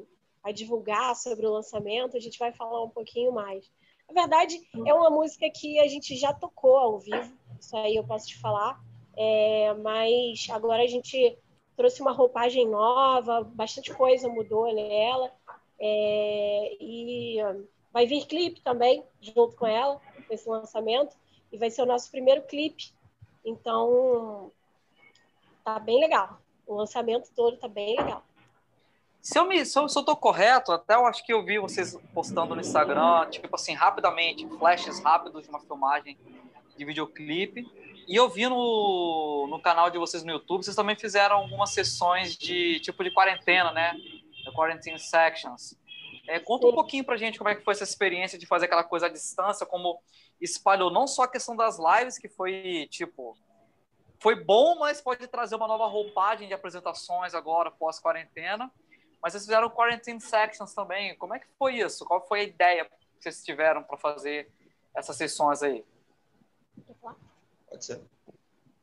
[0.42, 3.70] a divulgar sobre o lançamento, a gente vai falar um pouquinho mais.
[4.08, 8.04] Na verdade, é uma música que a gente já tocou ao vivo, isso aí eu
[8.04, 8.82] posso te falar.
[9.16, 11.38] É, mas agora a gente
[11.76, 15.30] trouxe uma roupagem nova, bastante coisa mudou nela.
[15.78, 17.36] É, e
[17.92, 21.16] vai vir clipe também, junto com ela, com esse lançamento.
[21.54, 22.92] E vai ser o nosso primeiro clipe.
[23.44, 24.50] Então,
[25.64, 26.40] tá bem legal.
[26.66, 28.24] O lançamento todo tá bem legal.
[29.20, 31.60] Se eu, me, se eu, se eu tô correto, até eu acho que eu vi
[31.60, 36.18] vocês postando no Instagram, tipo assim, rapidamente, flashes rápidos de uma filmagem
[36.76, 37.64] de videoclipe.
[38.08, 42.36] E eu vi no, no canal de vocês no YouTube, vocês também fizeram algumas sessões
[42.36, 43.94] de tipo de quarentena, né?
[44.44, 45.78] The Quarantine Sections.
[46.26, 48.82] É, conta um pouquinho pra gente como é que foi essa experiência de fazer aquela
[48.82, 50.00] coisa à distância, como
[50.40, 53.36] espalhou não só a questão das lives, que foi, tipo,
[54.18, 58.70] foi bom, mas pode trazer uma nova roupagem de apresentações agora, pós-quarentena,
[59.22, 61.16] mas vocês fizeram quarantine sections também.
[61.16, 62.04] Como é que foi isso?
[62.04, 62.84] Qual foi a ideia?
[62.84, 64.50] que vocês tiveram para fazer
[64.94, 65.84] essas sessões aí?
[67.68, 68.00] Pode ser.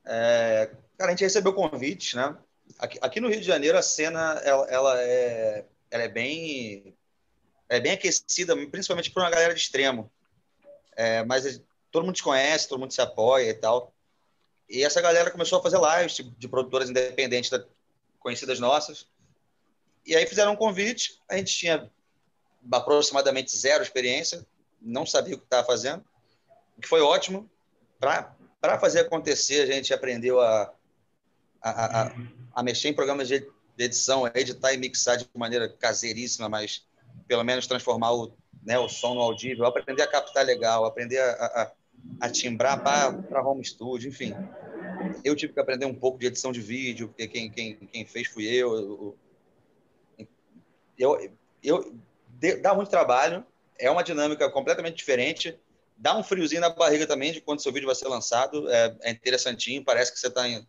[0.06, 2.36] É, cara, a gente recebeu convites, né?
[2.80, 6.96] Aqui, aqui, no Rio de Janeiro a cena ela, ela, é, ela é bem
[7.70, 10.12] é bem aquecida, principalmente por uma galera de extremo.
[10.96, 13.94] É, mas todo mundo te conhece, todo mundo se apoia e tal.
[14.70, 17.64] E essa galera começou a fazer lives de produtoras independentes da,
[18.20, 19.08] conhecidas nossas.
[20.06, 21.20] E aí fizeram um convite.
[21.30, 21.92] A gente tinha
[22.72, 24.46] aproximadamente zero experiência,
[24.82, 26.04] não sabia o que estava fazendo,
[26.78, 27.50] o que foi ótimo.
[28.00, 30.74] Para fazer acontecer, a gente aprendeu a,
[31.62, 32.16] a, a,
[32.56, 33.46] a mexer em programas de
[33.78, 36.86] edição, editar e mixar de maneira caseiríssima, mas
[37.28, 41.32] pelo menos transformar o, né, o som no audível, aprender a captar legal, aprender a,
[41.32, 41.72] a,
[42.22, 44.34] a timbrar para home studio, enfim.
[45.24, 48.28] Eu tive que aprender um pouco de edição de vídeo, porque quem, quem, quem fez
[48.28, 49.18] fui eu.
[50.18, 50.28] Eu,
[50.98, 51.32] eu,
[51.64, 51.96] eu.
[52.62, 53.46] Dá muito trabalho,
[53.78, 55.60] é uma dinâmica completamente diferente.
[55.98, 58.70] Dá um friozinho na barriga também de quando seu vídeo vai ser lançado.
[58.72, 60.68] É, é interessantinho, parece que você está em.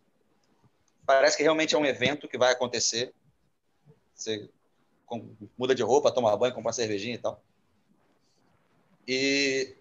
[1.05, 3.13] Parece que realmente é um evento que vai acontecer.
[4.13, 4.49] Você
[5.57, 7.43] muda de roupa, toma banho, compra uma cervejinha e tal.
[9.07, 9.75] E,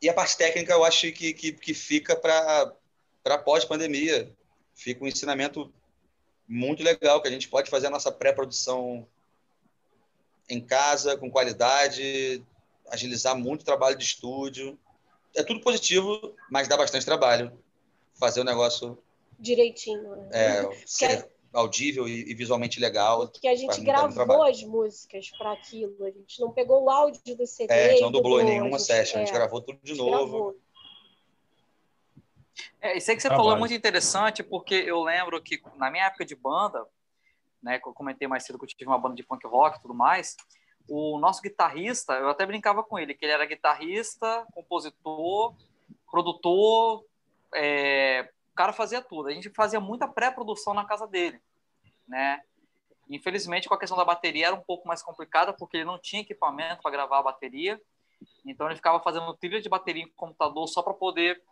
[0.00, 4.32] e a parte técnica eu acho que, que, que fica para pós-pandemia.
[4.74, 5.72] Fica um ensinamento
[6.48, 9.06] muito legal, que a gente pode fazer a nossa pré-produção
[10.48, 12.42] em casa, com qualidade,
[12.88, 14.78] agilizar muito o trabalho de estúdio.
[15.34, 17.52] É tudo positivo, mas dá bastante trabalho
[18.14, 18.98] fazer o negócio
[19.38, 20.16] direitinho.
[20.16, 20.28] Né?
[20.32, 23.28] É, ser, audível e, e visualmente legal.
[23.28, 27.46] Porque a gente gravou as músicas para aquilo, a gente não pegou o áudio do
[27.46, 27.72] CD.
[27.72, 29.94] É, a gente não dublou em nenhuma gente, session, é, a gente gravou tudo de
[29.94, 30.10] novo.
[30.10, 30.56] Gravou.
[32.80, 33.48] É, isso aí que você Trabalho.
[33.48, 36.86] falou é muito interessante, porque eu lembro que na minha época de banda,
[37.62, 39.82] né, que eu comentei mais cedo que eu tive uma banda de punk rock e
[39.82, 40.36] tudo mais,
[40.88, 45.54] o nosso guitarrista, eu até brincava com ele, que ele era guitarrista, compositor,
[46.10, 47.04] produtor,
[47.54, 48.28] é,
[48.60, 49.28] cara fazia tudo.
[49.28, 51.40] A gente fazia muita pré-produção na casa dele,
[52.06, 52.42] né?
[53.08, 56.20] Infelizmente, com a questão da bateria era um pouco mais complicada, porque ele não tinha
[56.20, 57.80] equipamento para gravar a bateria.
[58.44, 61.42] Então, ele ficava fazendo trilha de bateria em computador só para poder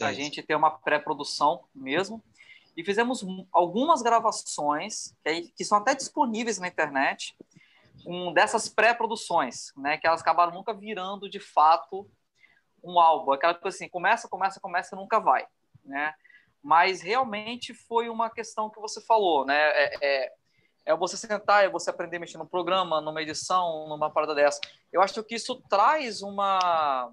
[0.00, 2.24] a gente ter uma pré-produção mesmo.
[2.74, 7.36] E fizemos algumas gravações que, que são até disponíveis na internet,
[8.06, 9.98] um, dessas pré-produções, né?
[9.98, 12.10] Que elas acabaram nunca virando de fato
[12.82, 13.32] um álbum.
[13.32, 15.46] Aquela coisa assim, começa, começa, começa e nunca vai
[15.84, 16.14] né?
[16.62, 19.58] Mas realmente foi uma questão que você falou, né?
[19.58, 20.32] É, é,
[20.86, 24.60] é você sentar, é você aprender a mexer num programa, numa edição, numa parada dessa.
[24.92, 27.10] Eu acho que isso traz uma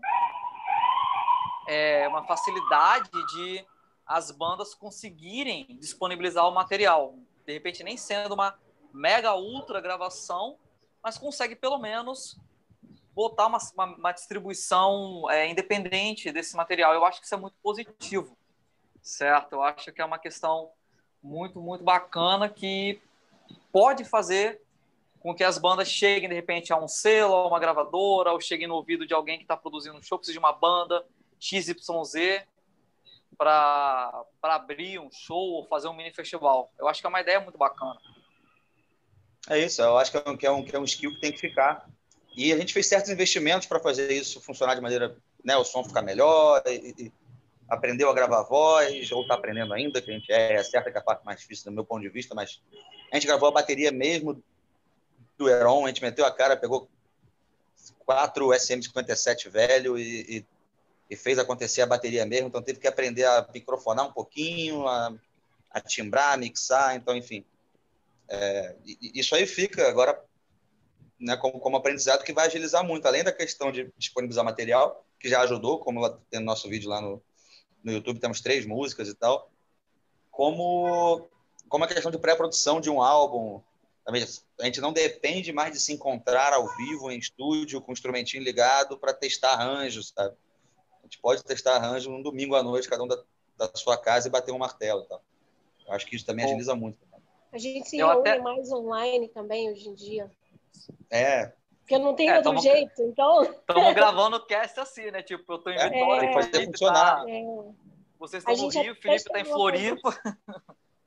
[1.67, 3.65] é, uma facilidade de
[4.05, 7.15] as bandas conseguirem disponibilizar o material.
[7.45, 8.57] De repente, nem sendo uma
[8.91, 10.57] mega ultra gravação,
[11.01, 12.39] mas consegue pelo menos
[13.13, 16.93] botar uma, uma, uma distribuição é, independente desse material.
[16.93, 18.35] Eu acho que isso é muito positivo
[19.01, 19.53] certo?
[19.53, 20.71] Eu acho que é uma questão
[21.21, 23.01] muito, muito bacana que
[23.71, 24.61] pode fazer
[25.19, 28.67] com que as bandas cheguem de repente a um selo, a uma gravadora, ou cheguem
[28.67, 31.05] no ouvido de alguém que está produzindo um show, precisa de uma banda
[31.39, 32.45] XYZ
[33.37, 36.71] para abrir um show ou fazer um mini festival.
[36.77, 37.99] Eu acho que é uma ideia muito bacana.
[39.49, 41.21] É isso, eu acho que é um, que é um, que é um skill que
[41.21, 41.89] tem que ficar.
[42.35, 45.83] E a gente fez certos investimentos para fazer isso funcionar de maneira, né, o som
[45.83, 47.13] ficar melhor e, e
[47.69, 50.97] aprendeu a gravar voz, ou está aprendendo ainda, que a gente é, é certa que
[50.97, 52.61] é a parte mais difícil do meu ponto de vista, mas
[53.11, 54.41] a gente gravou a bateria mesmo
[55.37, 56.89] do Heron, a gente meteu a cara, pegou
[58.05, 60.45] quatro SM57 velho e, e,
[61.11, 65.13] e, fez acontecer a bateria mesmo, então teve que aprender a microfonar um pouquinho, a,
[65.69, 67.45] a timbrar, a mixar, então, enfim.
[68.27, 68.75] É,
[69.13, 70.19] isso aí fica agora
[71.19, 75.29] né, como, como aprendizado que vai agilizar muito, além da questão de disponibilizar material, que
[75.29, 77.21] já ajudou, como tem no nosso vídeo lá no,
[77.83, 79.49] no YouTube temos três músicas e tal,
[80.31, 81.27] como,
[81.67, 83.61] como a questão de pré-produção de um álbum.
[84.05, 88.43] A gente não depende mais de se encontrar ao vivo, em estúdio, com o instrumentinho
[88.43, 90.35] ligado para testar arranjos, sabe?
[90.99, 93.21] A gente pode testar arranjo um domingo à noite, cada um da,
[93.57, 95.03] da sua casa e bater um martelo.
[95.05, 95.19] Tá?
[95.85, 96.97] Eu acho que isso também agiliza muito.
[97.51, 98.39] A gente se reúne até...
[98.39, 100.31] mais online também hoje em dia.
[101.09, 101.51] É,
[101.89, 103.41] porque não tem é, outro tamo, jeito, então...
[103.41, 105.23] Estamos gravando o cast assim, né?
[105.23, 107.25] Tipo, eu tô em é, Vitória, é, fazer funcionar.
[107.25, 107.43] Tá, é.
[108.19, 110.15] Vocês estão no Rio, o Felipe está em Floripa.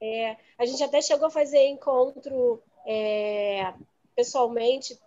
[0.00, 3.72] É, a gente até chegou a fazer encontro é,
[4.16, 4.98] pessoalmente,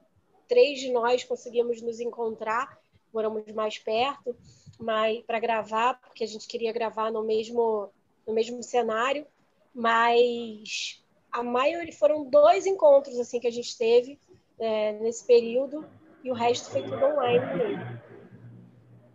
[0.47, 2.80] três de nós conseguimos nos encontrar,
[3.13, 4.34] moramos mais perto,
[4.80, 7.89] mas para gravar, porque a gente queria gravar no mesmo,
[8.26, 9.28] no mesmo cenário,
[9.73, 14.17] mas a maioria foram dois encontros assim que a gente teve
[14.60, 15.86] é, nesse período
[16.24, 17.99] e o resto foi tudo online mesmo.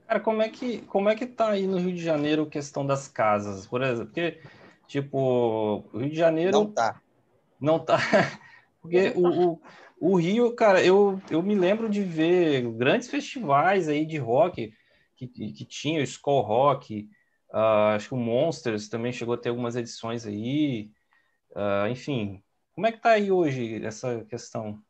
[0.07, 2.85] Cara, como é que como é que tá aí no Rio de Janeiro a questão
[2.85, 4.07] das casas, por exemplo?
[4.07, 4.41] Porque
[4.87, 7.01] tipo, o Rio de Janeiro não tá.
[7.61, 7.99] Não tá.
[8.81, 9.63] Porque o, o,
[10.01, 14.73] o, Rio, cara, eu, eu me lembro de ver grandes festivais aí de rock
[15.15, 17.11] que, que tinha o Skull Rock,
[17.53, 20.91] uh, acho que o Monsters também chegou a ter algumas edições aí.
[21.51, 24.83] Uh, enfim, como é que tá aí hoje essa questão?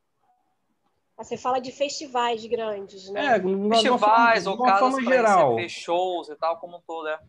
[1.23, 3.37] Você fala de festivais grandes, né?
[3.37, 3.41] É,
[3.71, 5.69] festivais forma, ou casas geral.
[5.69, 7.21] shows e tal, como um todo, é.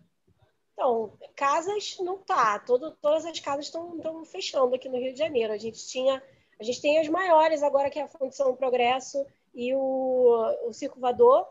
[0.73, 2.57] Então, casas não tá.
[2.59, 5.51] Todo, todas as casas estão fechando aqui no Rio de Janeiro.
[5.51, 6.23] A gente tinha,
[6.59, 10.99] a gente tem as maiores agora, que é a Fundição Progresso e o, o Circo
[10.99, 11.47] Vador,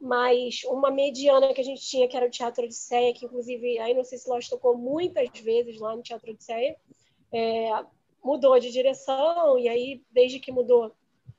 [0.00, 3.92] mas uma mediana que a gente tinha, que era o Teatro Odisseia, que inclusive, aí
[3.94, 6.76] não sei se Lost tocou muitas vezes lá no Teatro Odisseia,
[7.30, 7.84] é,
[8.22, 10.94] mudou de direção, e aí, desde que mudou,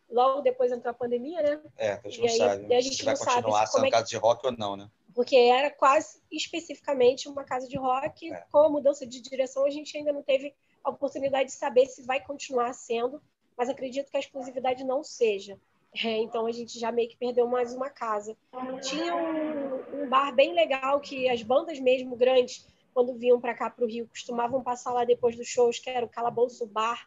[0.09, 1.61] logo depois entrou a pandemia, né?
[1.77, 4.17] É, a gente não aí, sabe a gente se vai continuar sendo é casa de
[4.17, 4.89] rock ou não, né?
[5.13, 8.45] Porque era quase especificamente uma casa de rock, é.
[8.51, 10.53] com a mudança de direção, a gente ainda não teve
[10.83, 13.21] a oportunidade de saber se vai continuar sendo,
[13.57, 15.57] mas acredito que a exclusividade não seja.
[16.03, 18.35] É, então a gente já meio que perdeu mais uma casa.
[18.81, 23.69] Tinha um, um bar bem legal que as bandas mesmo grandes quando vinham para cá
[23.69, 27.05] para o Rio, costumavam passar lá depois dos shows, que era o Calabouço Bar.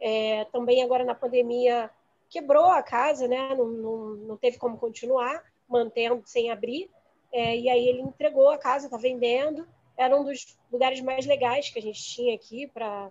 [0.00, 1.88] É, também agora na pandemia
[2.28, 3.54] quebrou a casa, né?
[3.54, 6.90] Não, não, não teve como continuar mantendo sem abrir.
[7.32, 9.66] É, e aí ele entregou a casa, está vendendo.
[9.96, 13.10] Era um dos lugares mais legais que a gente tinha aqui para,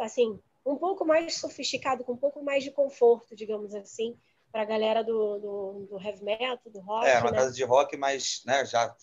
[0.00, 4.16] assim, um pouco mais sofisticado, com um pouco mais de conforto, digamos assim,
[4.50, 7.06] para a galera do, do, do, heavy metal, do rock.
[7.06, 7.36] É, uma né?
[7.36, 8.94] casa de rock, mas né, já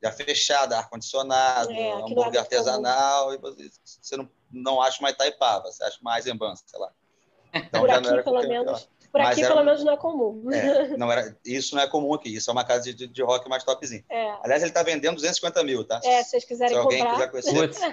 [0.00, 5.98] já fechada, ar-condicionado, é, hambúrguer artesanal, e você não, não acha uma Itaipava, você acha
[6.00, 6.92] mais Zemban, sei lá.
[7.52, 10.52] Então, Por aqui, pelo menos, por aqui, era, pelo menos, não é comum.
[10.52, 12.34] É, não era, isso não é comum aqui.
[12.34, 14.04] Isso é uma casa de, de rock mais topzinho.
[14.08, 14.34] É.
[14.42, 16.00] Aliás, ele está vendendo 250 mil, tá?
[16.04, 17.30] É, se vocês quiserem se alguém comprar.
[17.30, 17.88] quiser conhecer,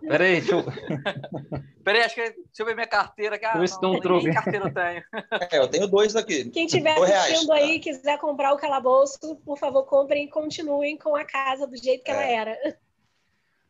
[0.08, 0.64] Peraí, deixa eu...
[1.84, 2.22] Peraí, acho que...
[2.22, 3.38] deixa eu ver minha carteira.
[3.42, 5.04] Ah, não, não, nem carteira eu tenho.
[5.50, 6.48] É, eu tenho dois aqui.
[6.50, 7.84] Quem estiver assistindo reais, aí e tá?
[7.84, 12.10] quiser comprar o calabouço, por favor, comprem e continuem com a casa do jeito que
[12.10, 12.34] ela é.
[12.34, 12.58] era.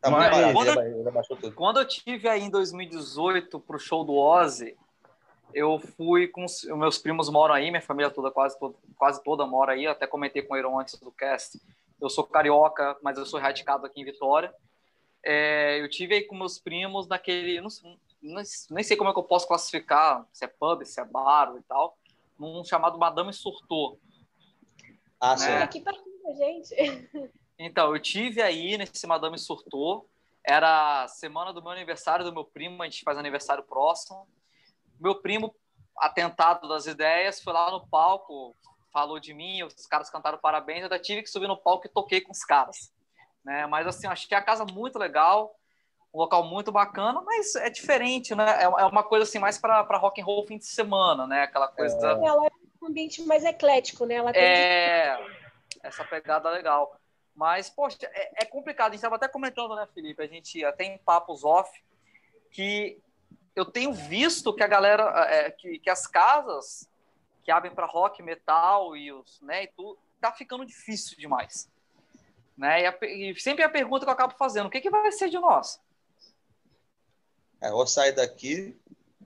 [0.01, 4.75] Tá Mas, quando, eu, quando eu tive aí em 2018 para o show do Ozzy,
[5.53, 9.47] eu fui com os meus primos moram aí, minha família toda quase toda, quase toda
[9.47, 9.87] mora aí.
[9.87, 11.61] até comentei com o Iron antes do cast.
[12.01, 14.55] Eu sou carioca, mas eu sou radicado aqui em Vitória.
[15.23, 17.69] É, eu tive aí com meus primos naquele, não,
[18.23, 21.55] não, nem sei como é que eu posso classificar, se é pub, se é bar
[21.59, 21.99] e tal,
[22.39, 23.99] num chamado Madame Surtou.
[25.21, 25.37] Ah, né?
[25.37, 25.53] sim.
[25.53, 26.75] Aqui perto da gente.
[27.63, 30.09] Então, eu tive aí nesse Madame Surtou.
[30.43, 34.27] Era semana do meu aniversário do meu primo, a gente faz aniversário próximo
[35.01, 35.55] meu primo,
[35.97, 38.55] atentado das ideias, foi lá no palco,
[38.93, 41.91] falou de mim, os caras cantaram parabéns, eu ainda tive que subir no palco e
[41.91, 42.93] toquei com os caras.
[43.45, 43.67] Né?
[43.67, 45.55] Mas assim, achei a casa muito legal,
[46.13, 48.45] um local muito bacana, mas é diferente, né?
[48.61, 51.45] É, é uma coisa assim mais para rock and roll fim de semana, né?
[51.45, 51.97] Aquela coisa.
[51.97, 52.27] É.
[52.27, 52.51] Ela é
[52.83, 54.17] um ambiente mais eclético, né?
[54.17, 55.17] Ela é
[55.83, 57.00] essa pegada legal.
[57.35, 58.89] Mas, poxa, é, é complicado.
[58.89, 60.23] A gente estava até comentando, né, Felipe?
[60.23, 61.71] A gente até em papos off
[62.51, 63.01] que
[63.55, 66.89] eu tenho visto que a galera, é, que, que as casas
[67.43, 71.71] que abrem para rock, metal e os, né, e tudo, tá ficando difícil demais.
[72.57, 72.83] Né?
[72.83, 75.31] E, a, e, sempre a pergunta que eu acabo fazendo, o que, que vai ser
[75.31, 75.81] de nós?
[77.61, 78.79] É, ou sair daqui,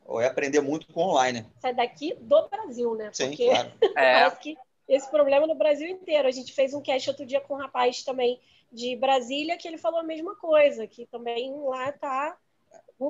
[0.04, 1.46] ou é aprender muito com online.
[1.60, 3.10] Sair daqui do Brasil, né?
[3.12, 3.72] Sim, Porque claro.
[3.96, 4.20] é.
[4.20, 4.56] parece que
[4.88, 6.28] esse problema no Brasil inteiro.
[6.28, 8.40] A gente fez um cast outro dia com um rapaz também
[8.72, 12.36] de Brasília que ele falou a mesma coisa, que também lá tá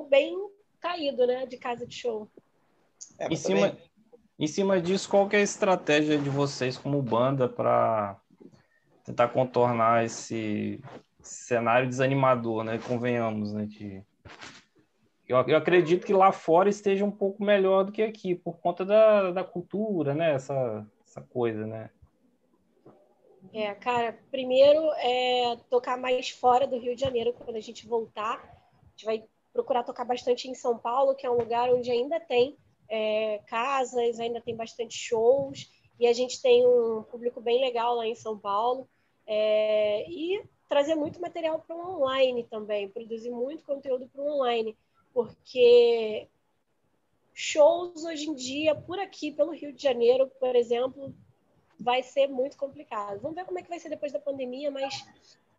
[0.09, 0.37] bem
[0.79, 2.29] caído, né, de casa de show.
[3.19, 3.77] É, em, cima,
[4.37, 8.19] em cima disso, qual que é a estratégia de vocês como banda para
[9.03, 10.81] tentar contornar esse
[11.21, 12.79] cenário desanimador, né?
[12.87, 13.65] Convenhamos, né?
[13.65, 14.03] De...
[15.27, 18.85] Eu, eu acredito que lá fora esteja um pouco melhor do que aqui, por conta
[18.85, 20.33] da, da cultura, né?
[20.33, 20.85] Essa,
[21.15, 21.89] essa coisa, né?
[23.53, 28.37] É, cara, primeiro é tocar mais fora do Rio de Janeiro quando a gente voltar.
[28.83, 32.19] A gente vai procurar tocar bastante em São Paulo, que é um lugar onde ainda
[32.19, 32.57] tem
[32.89, 38.05] é, casas, ainda tem bastante shows, e a gente tem um público bem legal lá
[38.05, 38.87] em São Paulo.
[39.25, 44.77] É, e trazer muito material para o online também, produzir muito conteúdo para o online,
[45.13, 46.27] porque
[47.35, 51.13] shows hoje em dia, por aqui, pelo Rio de Janeiro, por exemplo,
[51.77, 53.19] vai ser muito complicado.
[53.19, 55.05] Vamos ver como é que vai ser depois da pandemia, mas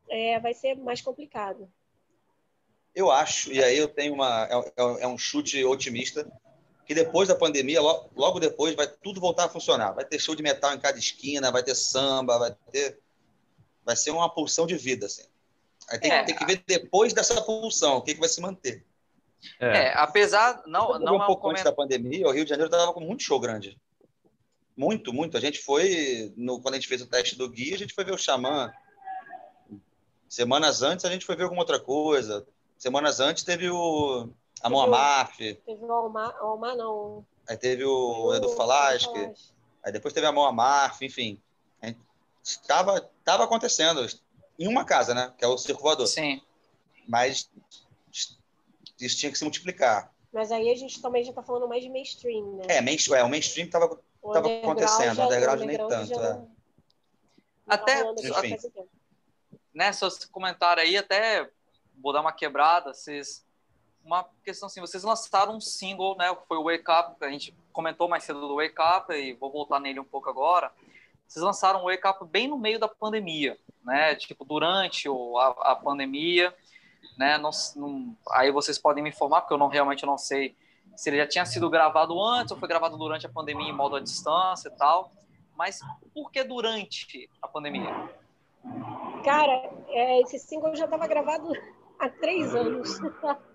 [0.09, 1.71] é, vai ser mais complicado.
[2.95, 4.47] Eu acho, e aí eu tenho uma.
[4.47, 6.27] É, é, é um chute otimista.
[6.87, 9.93] que depois da pandemia, logo depois, vai tudo voltar a funcionar.
[9.93, 12.99] Vai ter show de metal em cada esquina, vai ter samba, vai ter.
[13.85, 15.27] Vai ser uma pulsão de vida, assim.
[15.91, 16.25] Aí tem, é.
[16.25, 18.86] tem que ver depois dessa pulsão, o que, que vai se manter.
[19.61, 20.63] É, é apesar.
[20.67, 23.23] Não, não um é pouco antes da pandemia, o Rio de Janeiro estava com muito
[23.23, 23.79] show grande.
[24.77, 25.37] Muito, muito.
[25.37, 28.05] A gente foi, no, quando a gente fez o teste do guia, a gente foi
[28.05, 28.73] ver o Xamã.
[30.29, 32.47] Semanas antes, a gente foi ver alguma outra coisa.
[32.77, 34.29] Semanas antes teve o
[34.63, 35.39] a Moamaf.
[35.39, 37.25] Teve o Almar, Almar não.
[37.49, 39.33] Aí teve o Edu Falasque.
[39.83, 41.41] Aí depois teve a Moamaf, enfim.
[42.43, 44.07] Estava, estava acontecendo
[44.59, 45.33] em uma casa, né?
[45.37, 46.07] Que é o Circo Voador.
[46.07, 46.41] Sim.
[47.09, 47.51] Mas
[49.01, 50.13] isso tinha que se multiplicar.
[50.33, 52.65] Mas aí a gente também já está falando mais de mainstream, né?
[52.69, 53.89] É, mainstream, é o mainstream estava
[54.33, 56.13] tava acontecendo, o underground nem tanto.
[56.13, 56.33] É.
[56.35, 56.51] Não,
[57.67, 58.57] até, enfim.
[59.75, 61.49] né, seus comentários aí, até
[61.97, 63.47] vou dar uma quebrada, vocês
[64.07, 67.53] uma questão assim, vocês lançaram um single, né, que foi o Wake Up, a gente
[67.73, 70.71] comentou mais cedo do Wake Up e vou voltar nele um pouco agora.
[71.27, 75.75] Vocês lançaram o Wake Up bem no meio da pandemia, né, tipo durante a, a
[75.75, 76.55] pandemia,
[77.17, 80.55] né, não, não, aí vocês podem me informar, porque eu não realmente não sei
[80.95, 83.97] se ele já tinha sido gravado antes ou foi gravado durante a pandemia em modo
[83.97, 85.11] à distância e tal,
[85.57, 85.81] mas
[86.15, 88.11] por que durante a pandemia?
[89.25, 91.53] Cara, é, esse single já estava gravado
[91.99, 92.99] há três anos.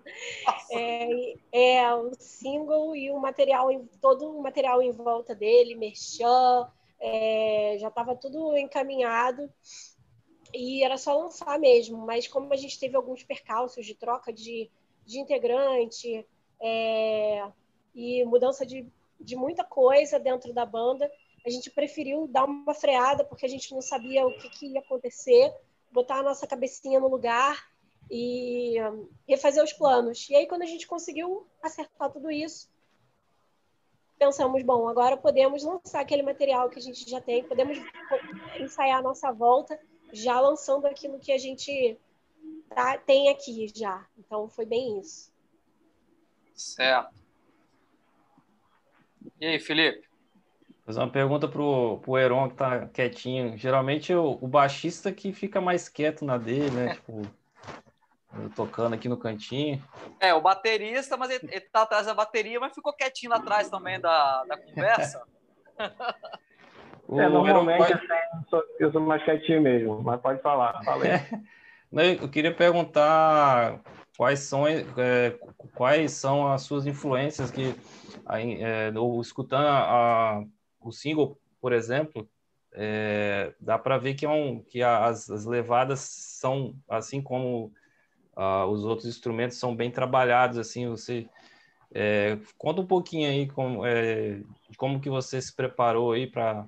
[0.70, 3.68] é, é o single e o material,
[4.00, 6.68] todo o material em volta dele, merchan,
[7.00, 9.50] é, já estava tudo encaminhado
[10.54, 11.98] e era só lançar mesmo.
[11.98, 14.70] Mas como a gente teve alguns percalços de troca de,
[15.04, 16.26] de integrante
[16.60, 17.46] é,
[17.94, 18.86] e mudança de,
[19.20, 21.10] de muita coisa dentro da banda,
[21.44, 24.80] a gente preferiu dar uma freada porque a gente não sabia o que, que ia
[24.80, 25.52] acontecer,
[25.90, 27.70] botar a nossa cabecinha no lugar
[28.10, 28.76] e
[29.26, 30.28] refazer os planos.
[30.28, 32.70] E aí, quando a gente conseguiu acertar tudo isso,
[34.18, 37.76] pensamos, bom, agora podemos lançar aquele material que a gente já tem, podemos
[38.60, 39.80] ensaiar a nossa volta,
[40.12, 41.98] já lançando aquilo que a gente
[42.74, 44.04] tá, tem aqui já.
[44.18, 45.32] Então, foi bem isso.
[46.54, 47.14] Certo.
[49.40, 50.08] E aí, Felipe?
[50.68, 53.56] Vou fazer uma pergunta pro, pro Heron, que tá quietinho.
[53.56, 56.94] Geralmente o, o baixista que fica mais quieto na dele, né?
[56.96, 57.22] tipo,
[58.54, 59.82] tocando aqui no cantinho.
[60.18, 63.68] É, o baterista, mas ele, ele tá atrás da bateria, mas ficou quietinho lá atrás
[63.68, 65.22] também da, da conversa.
[67.18, 67.98] é, normalmente eu,
[68.48, 71.04] sou, eu sou mais quietinho mesmo, mas pode falar, fala
[72.20, 73.80] Eu queria perguntar
[74.16, 74.82] quais são, é,
[75.74, 77.74] quais são as suas influências que,
[78.30, 80.44] é, ou escutando a, a,
[80.80, 82.26] o single, por exemplo,
[82.72, 87.70] é, dá para ver que, é um, que as, as levadas são, assim como
[88.34, 91.28] Uh, os outros instrumentos são bem trabalhados, assim, você
[91.94, 94.40] é, conta um pouquinho aí como, é,
[94.78, 96.66] como que você se preparou aí para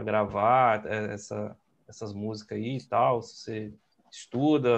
[0.00, 1.56] gravar é, essa,
[1.88, 3.74] essas músicas aí e tal, se você
[4.10, 4.70] estuda,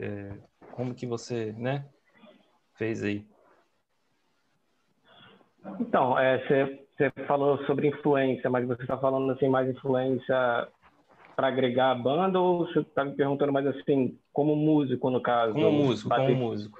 [0.00, 0.32] é,
[0.72, 1.84] como que você, né,
[2.74, 3.26] fez aí?
[5.78, 10.68] Então, é, você, você falou sobre influência, mas você está falando assim mais influência
[11.34, 15.52] para agregar a banda ou você está me perguntando mais assim, como músico, no caso?
[15.52, 16.78] Como músico, como músico.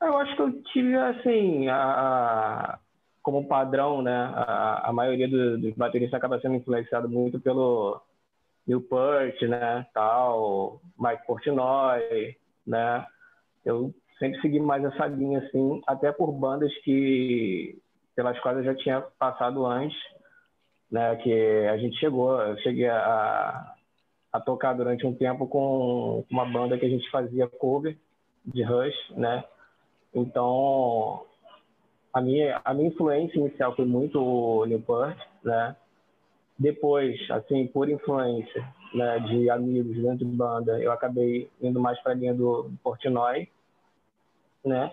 [0.00, 2.78] Eu acho que eu tive, assim, a
[3.22, 4.32] como padrão, né?
[4.34, 8.00] A, a maioria dos, dos bateristas acaba sendo influenciado muito pelo
[8.66, 9.86] Newport, né?
[9.94, 13.06] Tal, Mike Portnoy, né?
[13.64, 17.78] Eu sempre segui mais essa linha, assim, até por bandas que
[18.14, 19.96] pelas quais eu já tinha passado antes
[20.92, 21.32] né, que
[21.68, 23.74] a gente chegou, eu cheguei a,
[24.30, 27.96] a tocar durante um tempo com uma banda que a gente fazia cover
[28.44, 29.42] de Rush, né?
[30.14, 31.24] Então,
[32.12, 35.74] a minha, a minha influência inicial foi muito o Newport, né?
[36.58, 42.12] Depois, assim, por influência né, de amigos dentro de banda, eu acabei indo mais para
[42.12, 43.48] a linha do Portnoy,
[44.64, 44.92] né?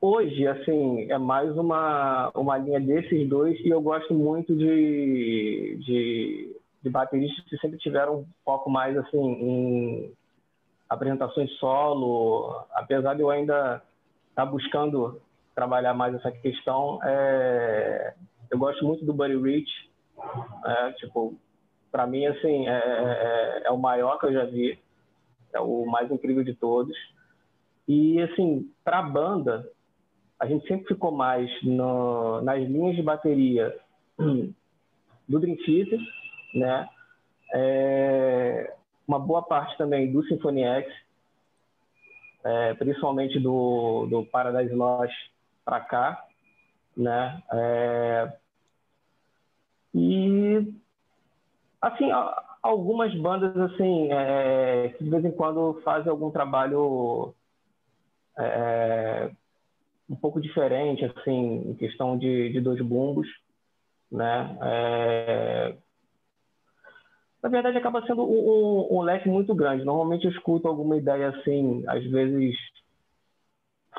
[0.00, 6.56] Hoje, assim, é mais uma, uma linha desses dois e eu gosto muito de, de,
[6.82, 10.12] de bateristas que sempre tiveram um foco mais, assim, em
[10.88, 13.82] apresentações solo, apesar de eu ainda
[14.30, 15.20] estar tá buscando
[15.56, 18.14] trabalhar mais essa questão, é,
[18.50, 19.72] eu gosto muito do Buddy Rich,
[20.66, 21.34] é, tipo,
[21.90, 24.78] para mim, assim, é, é, é, o maior que eu já vi,
[25.54, 26.94] é o mais incrível de todos.
[27.88, 29.66] E, assim, para a banda,
[30.38, 33.74] a gente sempre ficou mais no, nas linhas de bateria
[34.18, 36.00] do Dream Theater,
[36.54, 36.88] né?
[37.54, 38.74] É,
[39.08, 40.92] uma boa parte também do Symphony X,
[42.44, 45.14] é, principalmente do, do Paradise Lost
[45.66, 46.24] para cá,
[46.96, 47.42] né?
[47.52, 48.32] É...
[49.92, 50.72] E
[51.82, 52.08] assim,
[52.62, 57.34] algumas bandas assim é, que de vez em quando fazem algum trabalho
[58.38, 59.30] é,
[60.08, 63.26] um pouco diferente, assim, em questão de, de dois bumbos,
[64.10, 64.56] né?
[64.62, 65.76] É...
[67.42, 69.84] Na verdade, acaba sendo um, um, um, leque muito grande.
[69.84, 72.56] Normalmente eu escuto alguma ideia assim, às vezes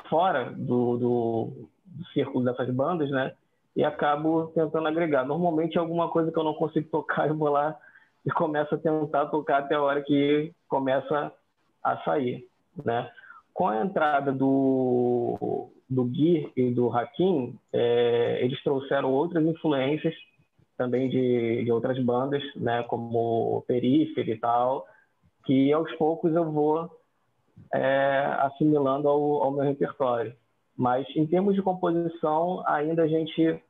[0.08, 3.34] fora do, do, do círculo dessas bandas, né?
[3.76, 5.24] E acabo tentando agregar.
[5.24, 7.76] Normalmente alguma coisa que eu não consigo tocar, eu vou lá
[8.24, 11.32] e começo a tentar tocar até a hora que começa
[11.82, 12.46] a sair,
[12.84, 13.10] né?
[13.54, 20.14] Com a entrada do, do Gui e do Hakim, é, eles trouxeram outras influências
[20.76, 24.86] também de, de outras bandas, né, como Periphery e tal,
[25.44, 26.88] que aos poucos eu vou
[27.72, 30.34] é, assimilando ao, ao meu repertório.
[30.76, 33.60] Mas em termos de composição, ainda a gente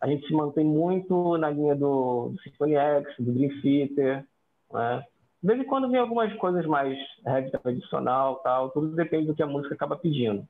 [0.00, 4.26] a gente se mantém muito na linha do, do Symphony X, do Dream Theater,
[4.70, 5.04] né?
[5.42, 9.42] De vez em quando vem algumas coisas mais reggae tradicional, tal, tudo depende do que
[9.42, 10.46] a música acaba pedindo.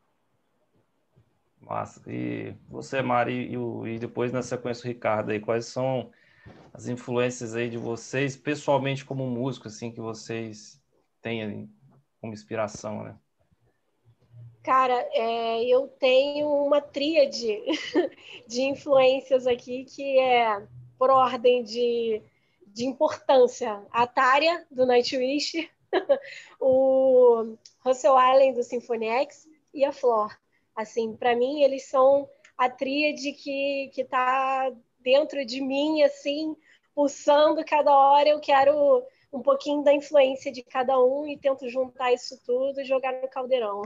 [1.60, 2.00] Massa.
[2.06, 6.10] E você, Mari, e, e depois na sequência o Ricardo aí, quais são
[6.72, 10.80] as influências aí de vocês, pessoalmente como músico, assim, que vocês
[11.22, 11.68] têm
[12.24, 13.14] como inspiração, né?
[14.62, 17.60] Cara, é, eu tenho uma tríade
[18.48, 20.66] de influências aqui que é
[20.98, 22.22] por ordem de,
[22.68, 23.84] de importância.
[23.90, 25.70] A Tária, do Nightwish,
[26.58, 30.34] o Russell Allen, do Symphony X, e a Flor.
[30.74, 36.56] Assim, para mim, eles são a tríade que, que tá dentro de mim, assim,
[36.94, 38.30] pulsando cada hora.
[38.30, 39.04] Eu quero
[39.34, 43.28] um pouquinho da influência de cada um e tento juntar isso tudo e jogar no
[43.28, 43.82] caldeirão.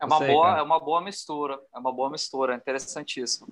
[0.00, 1.60] É uma, Sei, boa, é uma boa mistura.
[1.74, 3.48] É uma boa mistura, interessantíssimo.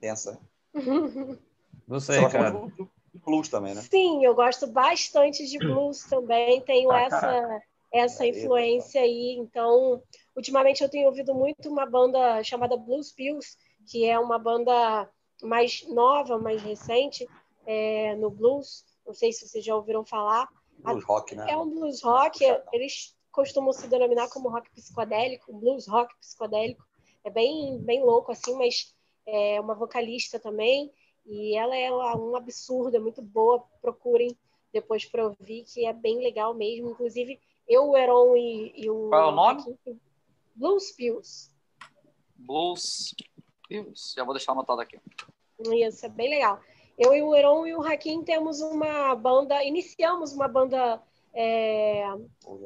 [0.00, 0.40] Pensa.
[1.86, 2.54] Você, cara.
[3.12, 3.82] Blues também, né?
[3.82, 6.60] Sim, eu gosto bastante de blues também.
[6.62, 7.62] Tenho ah, essa
[7.92, 9.36] essa influência aí.
[9.38, 10.02] Então,
[10.34, 13.56] ultimamente eu tenho ouvido muito uma banda chamada Blues Pills,
[13.86, 15.08] que é uma banda
[15.42, 17.28] mais nova, mais recente
[17.66, 18.84] é, no blues.
[19.06, 20.48] Não sei se vocês já ouviram falar.
[20.78, 21.46] Blues rock, né?
[21.50, 22.40] É um blues rock.
[22.72, 26.84] Eles costumam se denominar como rock psicodélico, blues rock psicodélico.
[27.24, 28.94] É bem, bem louco assim, mas
[29.26, 30.92] é uma vocalista também.
[31.24, 33.64] E ela é um absurdo, é muito boa.
[33.80, 34.36] Procurem
[34.72, 36.90] depois para ouvir, que é bem legal mesmo.
[36.90, 37.38] Inclusive,
[37.68, 39.08] eu, o Heron e, e o.
[39.08, 39.78] Qual é o nome?
[40.54, 41.50] Blues Pills.
[42.36, 43.14] Blues
[43.72, 44.14] Pills.
[44.16, 44.98] Já vou deixar anotado aqui.
[45.60, 46.60] Isso, é bem legal.
[46.98, 51.02] Eu e o Heron e o Hakim temos uma banda, iniciamos uma banda
[51.32, 52.04] é,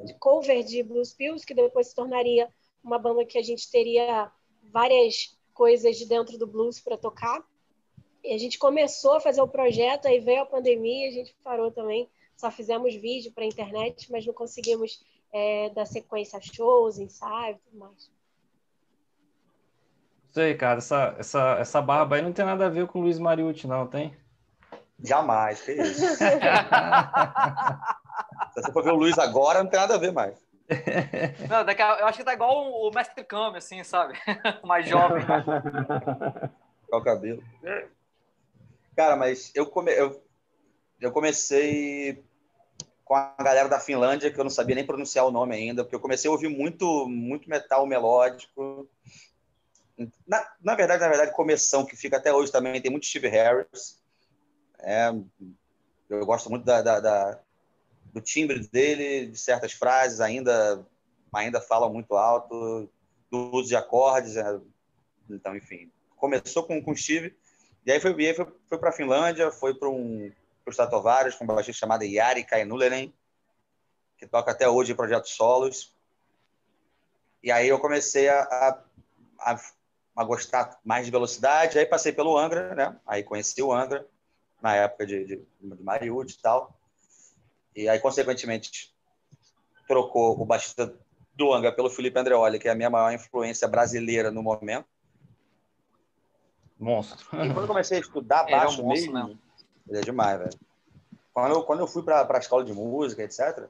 [0.04, 2.48] de cover de Blues Pills, que depois se tornaria
[2.82, 4.30] uma banda que a gente teria
[4.64, 7.44] várias coisas de dentro do blues para tocar.
[8.22, 11.70] E a gente começou a fazer o projeto, aí veio a pandemia, a gente parou
[11.70, 15.02] também só fizemos vídeo para a internet, mas não conseguimos
[15.32, 18.10] é, dar sequência a shows, ensaios e tudo mais.
[20.36, 23.18] Sei, cara, essa, essa, essa barba aí não tem nada a ver com o Luiz
[23.18, 24.14] Mariucci, não, tem?
[25.02, 26.04] Jamais, que isso.
[28.52, 30.36] Se você for ver o Luiz agora, não tem nada a ver mais.
[31.48, 34.12] Não, daqui a, eu acho que tá igual o, Mestre Kami, assim, sabe?
[34.62, 35.24] Mais jovem.
[36.86, 37.42] Qual o cabelo?
[38.94, 40.22] Cara, mas eu, come, eu,
[41.00, 42.22] eu comecei
[43.06, 45.96] com a galera da Finlândia, que eu não sabia nem pronunciar o nome ainda, porque
[45.96, 48.86] eu comecei a ouvir muito, muito metal melódico.
[50.26, 54.02] Na, na verdade, na verdade, Começão, que fica até hoje também, tem muito Steve Harris.
[54.78, 55.10] É,
[56.08, 57.40] eu gosto muito da, da, da,
[58.12, 60.86] do timbre dele, de certas frases, ainda,
[61.32, 62.90] ainda fala muito alto,
[63.30, 64.36] do uso de acordes.
[64.36, 64.60] É,
[65.30, 67.34] então, enfim, começou com, com Steve,
[67.84, 70.30] e aí foi, foi, foi para a Finlândia, foi para um
[70.66, 73.14] os Tatovares, com uma baixista chamada Yari Kainuleren,
[74.18, 75.94] que toca até hoje em projetos solos.
[77.42, 78.82] E aí eu comecei a, a,
[79.52, 79.60] a,
[80.24, 82.96] gostar mais de velocidade, aí passei pelo Angra, né?
[83.06, 84.06] Aí conheci o Angra,
[84.62, 86.78] na época de, de, de Mariúde e tal.
[87.74, 88.94] E aí, consequentemente,
[89.86, 90.94] trocou o baixista
[91.34, 94.86] do Angra pelo Felipe Andreoli, que é a minha maior influência brasileira no momento.
[96.78, 97.26] Monstro.
[97.32, 99.38] E quando eu comecei a estudar baixo é um mesmo, mesmo
[99.88, 100.58] ele é demais, velho.
[101.32, 103.68] Quando eu, quando eu fui para a escola de música, etc.,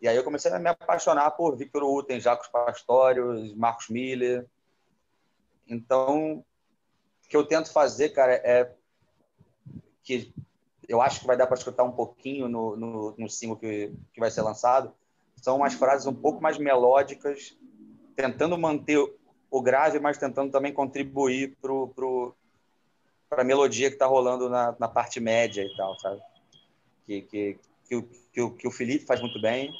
[0.00, 4.46] e aí eu comecei a me apaixonar por Victor Uten, Jacos Pastorius, Marcos Miller.
[5.66, 8.72] Então, o que eu tento fazer, cara, é
[10.02, 10.32] que
[10.88, 14.20] eu acho que vai dar para escutar um pouquinho no, no, no single que, que
[14.20, 14.94] vai ser lançado,
[15.36, 17.56] são umas frases um pouco mais melódicas
[18.14, 18.98] tentando manter
[19.50, 22.34] o grave, mas tentando também contribuir para pro,
[23.30, 26.20] a melodia que está rolando na, na parte média e tal, sabe?
[27.04, 27.58] Que, que,
[27.88, 29.72] que, o, que, o, que o Felipe faz muito bem,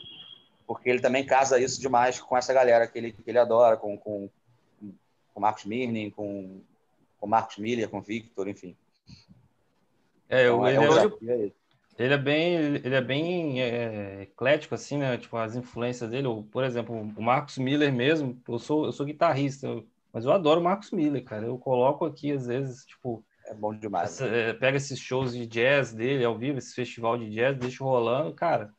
[0.67, 3.97] porque ele também casa isso demais com essa galera que ele, que ele adora, com,
[3.97, 4.29] com,
[5.37, 6.63] com Marcos Mirnin, com,
[7.21, 8.75] com Marcos Miller, com Victor, enfim.
[10.31, 11.53] É, então, ele, é, um é,
[11.99, 15.19] ele é bem, ele é bem é, eclético, assim, né?
[15.19, 16.27] Tipo, as influências dele.
[16.51, 20.65] Por exemplo, o Marcos Miller mesmo, eu sou, eu sou guitarrista, mas eu adoro o
[20.65, 21.45] Marcos Miller, cara.
[21.45, 23.23] Eu coloco aqui, às vezes, tipo...
[23.45, 24.13] É bom demais.
[24.13, 24.53] Essa, né?
[24.55, 28.73] pega esses shows de jazz dele ao vivo, esse festival de jazz, deixa rolando, cara.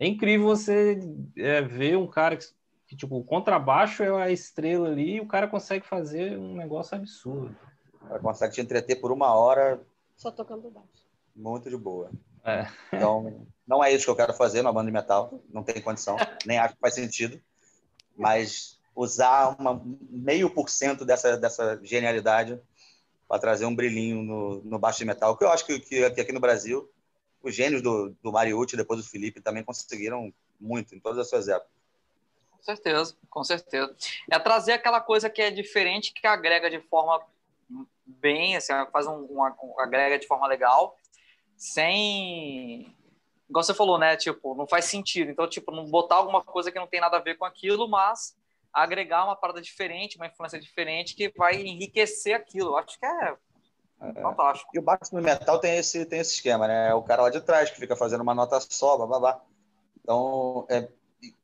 [0.00, 0.98] É incrível você
[1.36, 2.44] é, ver um cara que,
[2.92, 6.94] que, tipo, o contrabaixo é a estrela ali e o cara consegue fazer um negócio
[6.94, 7.56] absurdo.
[7.94, 9.80] O cara consegue te entreter por uma hora.
[10.14, 11.08] Só tocando baixo.
[11.34, 12.10] Muito de boa.
[12.44, 12.68] É.
[12.92, 16.16] Então, não é isso que eu quero fazer numa banda de metal, não tem condição,
[16.44, 17.40] nem acho que faz sentido.
[18.14, 19.80] Mas usar uma,
[20.10, 22.60] meio por cento dessa, dessa genialidade
[23.26, 26.32] para trazer um brilhinho no, no baixo de metal, que eu acho que, que aqui
[26.32, 26.86] no Brasil,
[27.42, 30.30] os gênios do, do Mariucci, depois do Felipe, também conseguiram
[30.60, 31.81] muito em todas as suas épocas.
[32.62, 33.96] Com certeza, com certeza.
[34.30, 37.20] É trazer aquela coisa que é diferente, que agrega de forma
[38.06, 40.96] bem, assim, faz um, uma, um agrega de forma legal
[41.62, 42.96] sem.
[43.48, 44.16] Igual você falou, né?
[44.16, 45.30] Tipo, não faz sentido.
[45.30, 48.36] Então, tipo, não botar alguma coisa que não tem nada a ver com aquilo, mas
[48.72, 52.70] agregar uma parada diferente, uma influência diferente que vai enriquecer aquilo.
[52.70, 53.36] Eu acho que é,
[54.00, 54.22] é.
[54.22, 54.70] fantástico.
[54.74, 56.90] E o baixo no metal tem esse, tem esse esquema, né?
[56.90, 59.40] É o cara lá de trás que fica fazendo uma nota só, blá.
[60.00, 60.88] Então, é...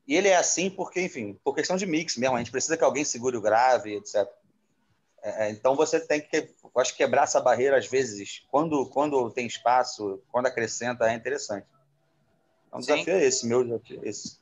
[0.07, 2.85] e ele é assim porque, enfim, por questão de mix mesmo, a gente precisa que
[2.85, 4.29] alguém segure o grave, etc.
[5.23, 8.89] É, é, então você tem que, eu acho que quebrar essa barreira às vezes, quando
[8.89, 11.67] quando tem espaço, quando acrescenta, é interessante.
[12.67, 14.39] Então, o desafio é esse, meu desafio é esse.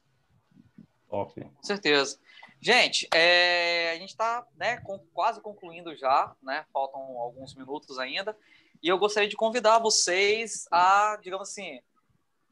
[1.08, 1.40] Top.
[1.40, 2.18] Com certeza.
[2.60, 6.64] Gente, é, a gente está né, com, quase concluindo já, né?
[6.72, 8.36] Faltam alguns minutos ainda.
[8.82, 11.80] E eu gostaria de convidar vocês a, digamos assim,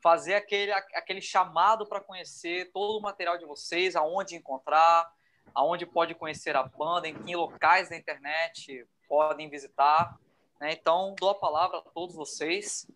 [0.04, 5.10] fazer aquele, aquele chamado para conhecer todo o material de vocês, aonde encontrar,
[5.54, 10.20] aonde pode conhecer a banda, em que locais da internet podem visitar.
[10.60, 10.74] Né?
[10.74, 12.86] Então, dou a palavra a todos vocês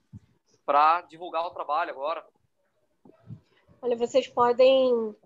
[0.67, 2.23] para divulgar o trabalho agora.
[3.81, 5.17] Olha, vocês podem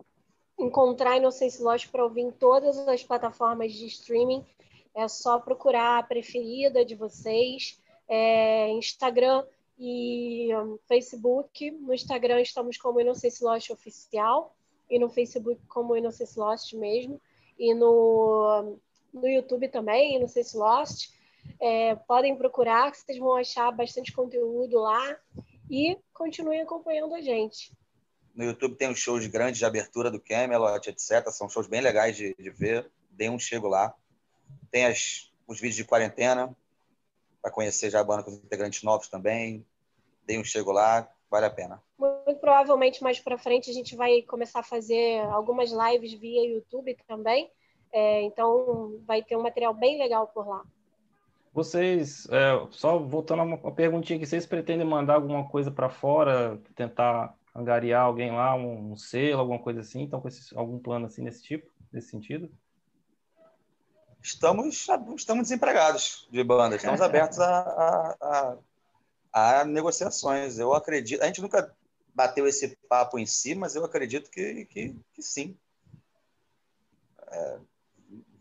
[0.56, 4.46] encontrar Inocência Lost para ouvir em todas as plataformas de streaming.
[4.94, 7.76] É só procurar a preferida de vocês,
[8.06, 9.44] é, Instagram
[9.84, 11.72] e um, Facebook.
[11.72, 14.54] No Instagram estamos como Inocência Lost Oficial
[14.88, 17.20] e no Facebook como Innocence Lost mesmo,
[17.58, 18.78] e no,
[19.12, 21.10] no YouTube também, Innocence Lost.
[21.60, 25.18] É, podem procurar, vocês vão achar bastante conteúdo lá
[25.68, 27.72] e continuem acompanhando a gente.
[28.36, 31.28] No YouTube tem os shows grandes de abertura do Camelot, etc.
[31.30, 32.88] São shows bem legais de, de ver.
[33.10, 33.92] Dê um chego lá.
[34.70, 36.56] Tem as, os vídeos de quarentena,
[37.42, 39.66] para conhecer já a banda com os integrantes novos também.
[40.26, 41.82] Dê um chego lá vale a pena.
[41.98, 46.94] Muito provavelmente mais para frente a gente vai começar a fazer algumas lives via YouTube
[47.08, 47.50] também.
[47.90, 50.62] É, então vai ter um material bem legal por lá.
[51.54, 56.60] Vocês, é, só voltando a uma perguntinha que vocês pretendem mandar alguma coisa para fora,
[56.74, 60.02] tentar angariar alguém lá, um, um, selo, alguma coisa assim?
[60.02, 62.50] Então, com esse, algum plano assim nesse tipo, nesse sentido?
[64.22, 68.56] Estamos, estamos desempregados de banda, estamos abertos a, a, a
[69.32, 70.58] a negociações.
[70.58, 71.22] Eu acredito.
[71.22, 71.74] A gente nunca
[72.14, 75.56] bateu esse papo em si, mas eu acredito que, que, que sim.
[77.28, 77.58] É,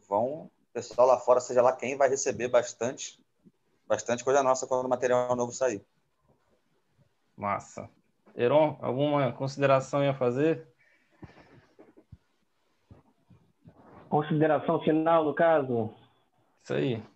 [0.07, 3.23] vão, o pessoal lá fora, seja lá quem, vai receber bastante,
[3.87, 5.81] bastante coisa nossa quando o material novo sair.
[7.37, 7.89] Massa.
[8.35, 10.67] Heron, alguma consideração ia fazer?
[14.09, 15.93] Consideração final, no caso?
[16.61, 17.10] Isso aí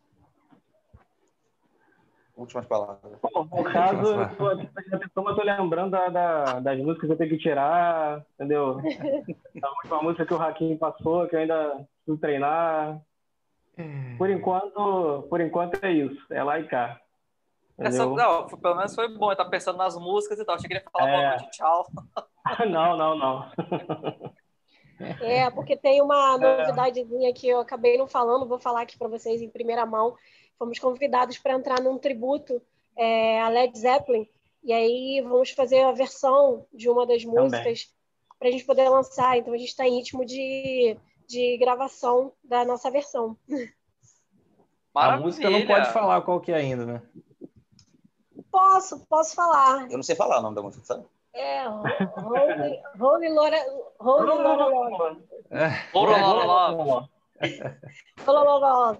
[2.36, 3.00] últimas palavras.
[3.22, 4.50] Bom, no caso, eu
[4.96, 8.80] atenção, mas estou lembrando da, da, das músicas que eu tenho que tirar, entendeu?
[9.64, 13.02] A última música que o Raquinho passou, que eu ainda preciso treinar.
[14.18, 17.00] Por enquanto, por enquanto é isso, é lá e cá.
[17.78, 20.56] Essa, não, pelo menos foi bom, tá pensando nas músicas e tal.
[20.56, 21.18] Achei que ele ia falar é...
[21.18, 21.88] boa noite, tchau.
[22.70, 23.52] não, não, não.
[25.20, 29.42] É, porque tem uma novidadezinha que eu acabei não falando, vou falar aqui para vocês
[29.42, 30.16] em primeira mão,
[30.58, 32.62] fomos convidados para entrar num tributo
[32.96, 34.28] é, a Led Zeppelin.
[34.64, 37.94] E aí vamos fazer a versão de uma das músicas
[38.40, 39.38] para a gente poder lançar.
[39.38, 40.98] Então a gente está em ritmo de,
[41.28, 43.38] de gravação da nossa versão.
[44.94, 45.20] Maravilha.
[45.22, 47.02] A música não pode falar qual que é ainda, né?
[48.52, 49.92] Posso, posso falar.
[49.92, 51.06] Eu não sei falar o nome da música, sabe?
[51.34, 53.58] É, Holy, Holy Lora,
[54.00, 55.18] Holy Lora,
[58.26, 59.00] Love.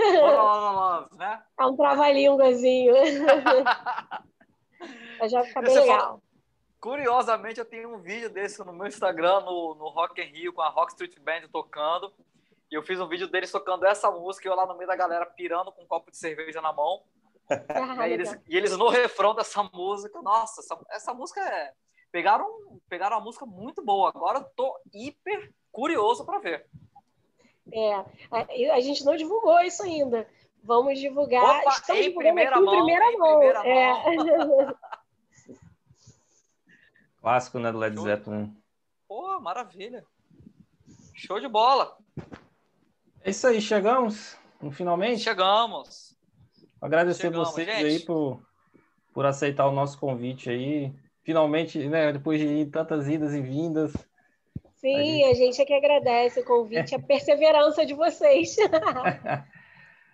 [0.00, 1.16] Love.
[1.16, 1.42] né?
[1.58, 2.94] É um trava-línguazinho.
[5.20, 5.98] Mas já fica bem legal.
[5.98, 6.20] Fala...
[6.80, 10.60] Curiosamente, eu tenho um vídeo desse no meu Instagram, no, no Rock in Rio, com
[10.60, 12.12] a Rock Street Band tocando.
[12.70, 14.96] E eu fiz um vídeo deles tocando essa música e eu lá no meio da
[14.96, 17.02] galera pirando com um copo de cerveja na mão.
[17.98, 21.74] Ah, e, eles, e, eles, no refrão dessa música, nossa, essa, essa música é.
[22.10, 22.46] Pegaram,
[22.88, 24.08] pegaram uma música muito boa.
[24.08, 26.66] Agora eu tô hiper curioso para ver.
[27.72, 30.26] É, a, a, gente não divulgou isso ainda.
[30.62, 31.60] Vamos divulgar.
[31.60, 32.74] Opa, Estamos em primeira mão.
[32.74, 33.38] Em primeira mão.
[33.38, 34.16] Primeira é.
[34.16, 34.76] mão.
[37.20, 38.54] Clássico, né, do Led Zeppelin.
[39.08, 40.04] Pô, maravilha.
[41.14, 41.96] Show de bola.
[43.22, 44.36] É isso aí, chegamos
[44.72, 45.22] finalmente.
[45.22, 46.16] Chegamos.
[46.80, 47.84] Agradecer chegamos, vocês gente.
[47.84, 48.40] aí por,
[49.12, 50.92] por aceitar o nosso convite aí.
[51.22, 53.92] Finalmente, né, depois de tantas idas e vindas.
[54.84, 58.58] Sim, a gente, a gente é que agradece o convite, a perseverança de vocês.
[58.58, 58.68] eu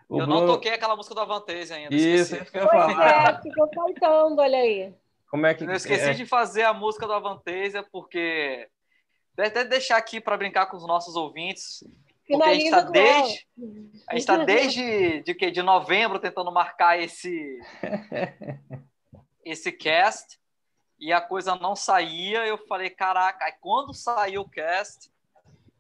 [0.09, 0.27] Bruno...
[0.27, 1.93] não toquei aquela música do Avantese ainda.
[1.93, 3.35] Isso, isso que eu ia falar.
[3.35, 4.95] É, ficou faltando, olha aí.
[5.29, 5.65] Como é que...
[5.65, 6.13] Eu esqueci é?
[6.13, 8.69] de fazer a música do Avantasia, porque.
[9.37, 11.83] Até deixar aqui para brincar com os nossos ouvintes.
[12.29, 13.47] Porque a gente está desde,
[14.07, 17.59] a gente tá desde de, que, de novembro tentando marcar esse,
[19.45, 20.40] esse cast
[21.01, 22.47] e a coisa não saía.
[22.47, 25.11] Eu falei, caraca, aí quando saiu o cast,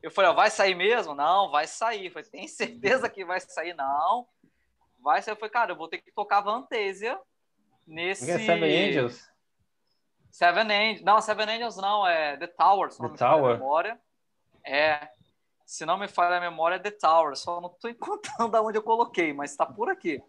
[0.02, 1.14] eu falei, ó, vai sair mesmo?
[1.14, 2.06] Não, vai sair.
[2.06, 3.74] Eu falei, tem certeza que vai sair?
[3.74, 4.26] Não,
[4.98, 5.32] vai sair.
[5.32, 7.20] Eu falei, cara, eu vou ter que tocar Vantasia
[7.86, 8.30] nesse.
[8.30, 9.28] É Seven Angels?
[10.30, 11.02] Seven Angels.
[11.04, 13.58] Não, Seven Angels não, é The Tower, se não The me Tower.
[13.58, 14.00] memória.
[14.64, 15.08] É.
[15.66, 17.36] Se não me falha a memória, é The Tower.
[17.36, 20.22] Só não estou encontrando aonde eu coloquei, mas está por aqui.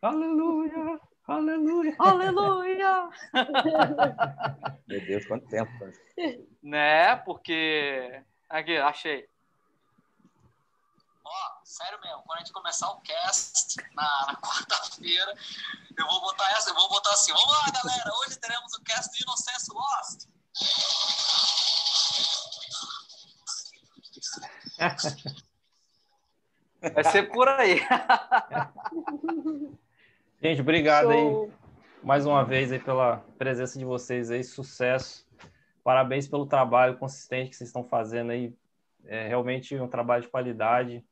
[0.00, 1.00] Aleluia!
[1.28, 1.94] Aleluia!
[1.98, 3.10] Aleluia!
[4.88, 5.70] Meu Deus, quanto tempo.
[6.62, 7.16] Né?
[7.16, 8.24] Porque.
[8.48, 9.28] Aqui, achei.
[11.22, 15.34] Ó, sério mesmo, quando a gente começar o cast na, na quarta-feira,
[15.98, 19.14] eu vou botar essa, eu vou botar assim, vamos lá, galera, hoje teremos o cast
[19.14, 20.26] de Inocêncio Lost.
[26.94, 27.80] Vai ser por aí.
[30.40, 31.44] Gente, obrigado Show.
[31.44, 31.58] aí
[32.02, 35.26] mais uma vez aí pela presença de vocês aí, sucesso.
[35.82, 38.54] Parabéns pelo trabalho consistente que vocês estão fazendo aí.
[39.04, 41.04] É realmente um trabalho de qualidade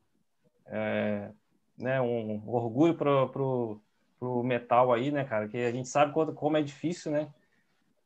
[0.65, 1.29] é,
[1.77, 3.81] né, um orgulho para pro,
[4.17, 5.47] pro metal aí, né, cara?
[5.47, 7.27] Que a gente sabe quanto, como é difícil, né?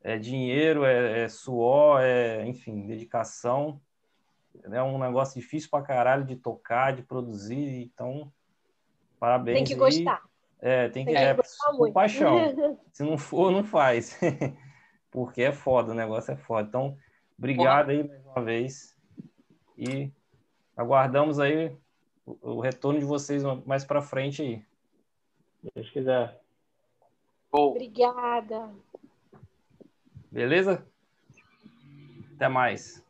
[0.03, 3.79] É dinheiro, é, é suor, é, enfim, dedicação.
[4.63, 7.83] É um negócio difícil para caralho de tocar, de produzir.
[7.93, 8.31] Então,
[9.19, 9.57] parabéns.
[9.57, 10.23] Tem que gostar.
[10.61, 12.37] É, tem que, tem é, com paixão.
[12.93, 14.19] Se não for, não faz.
[15.09, 16.67] Porque é foda, o negócio é foda.
[16.67, 16.97] Então,
[17.37, 18.95] obrigado aí mais uma vez.
[19.75, 20.11] E
[20.77, 21.75] aguardamos aí
[22.25, 24.65] o retorno de vocês mais para frente aí.
[25.61, 26.39] Se Deus quiser.
[27.51, 28.69] Obrigada.
[30.31, 30.85] Beleza?
[32.35, 33.03] Até mais.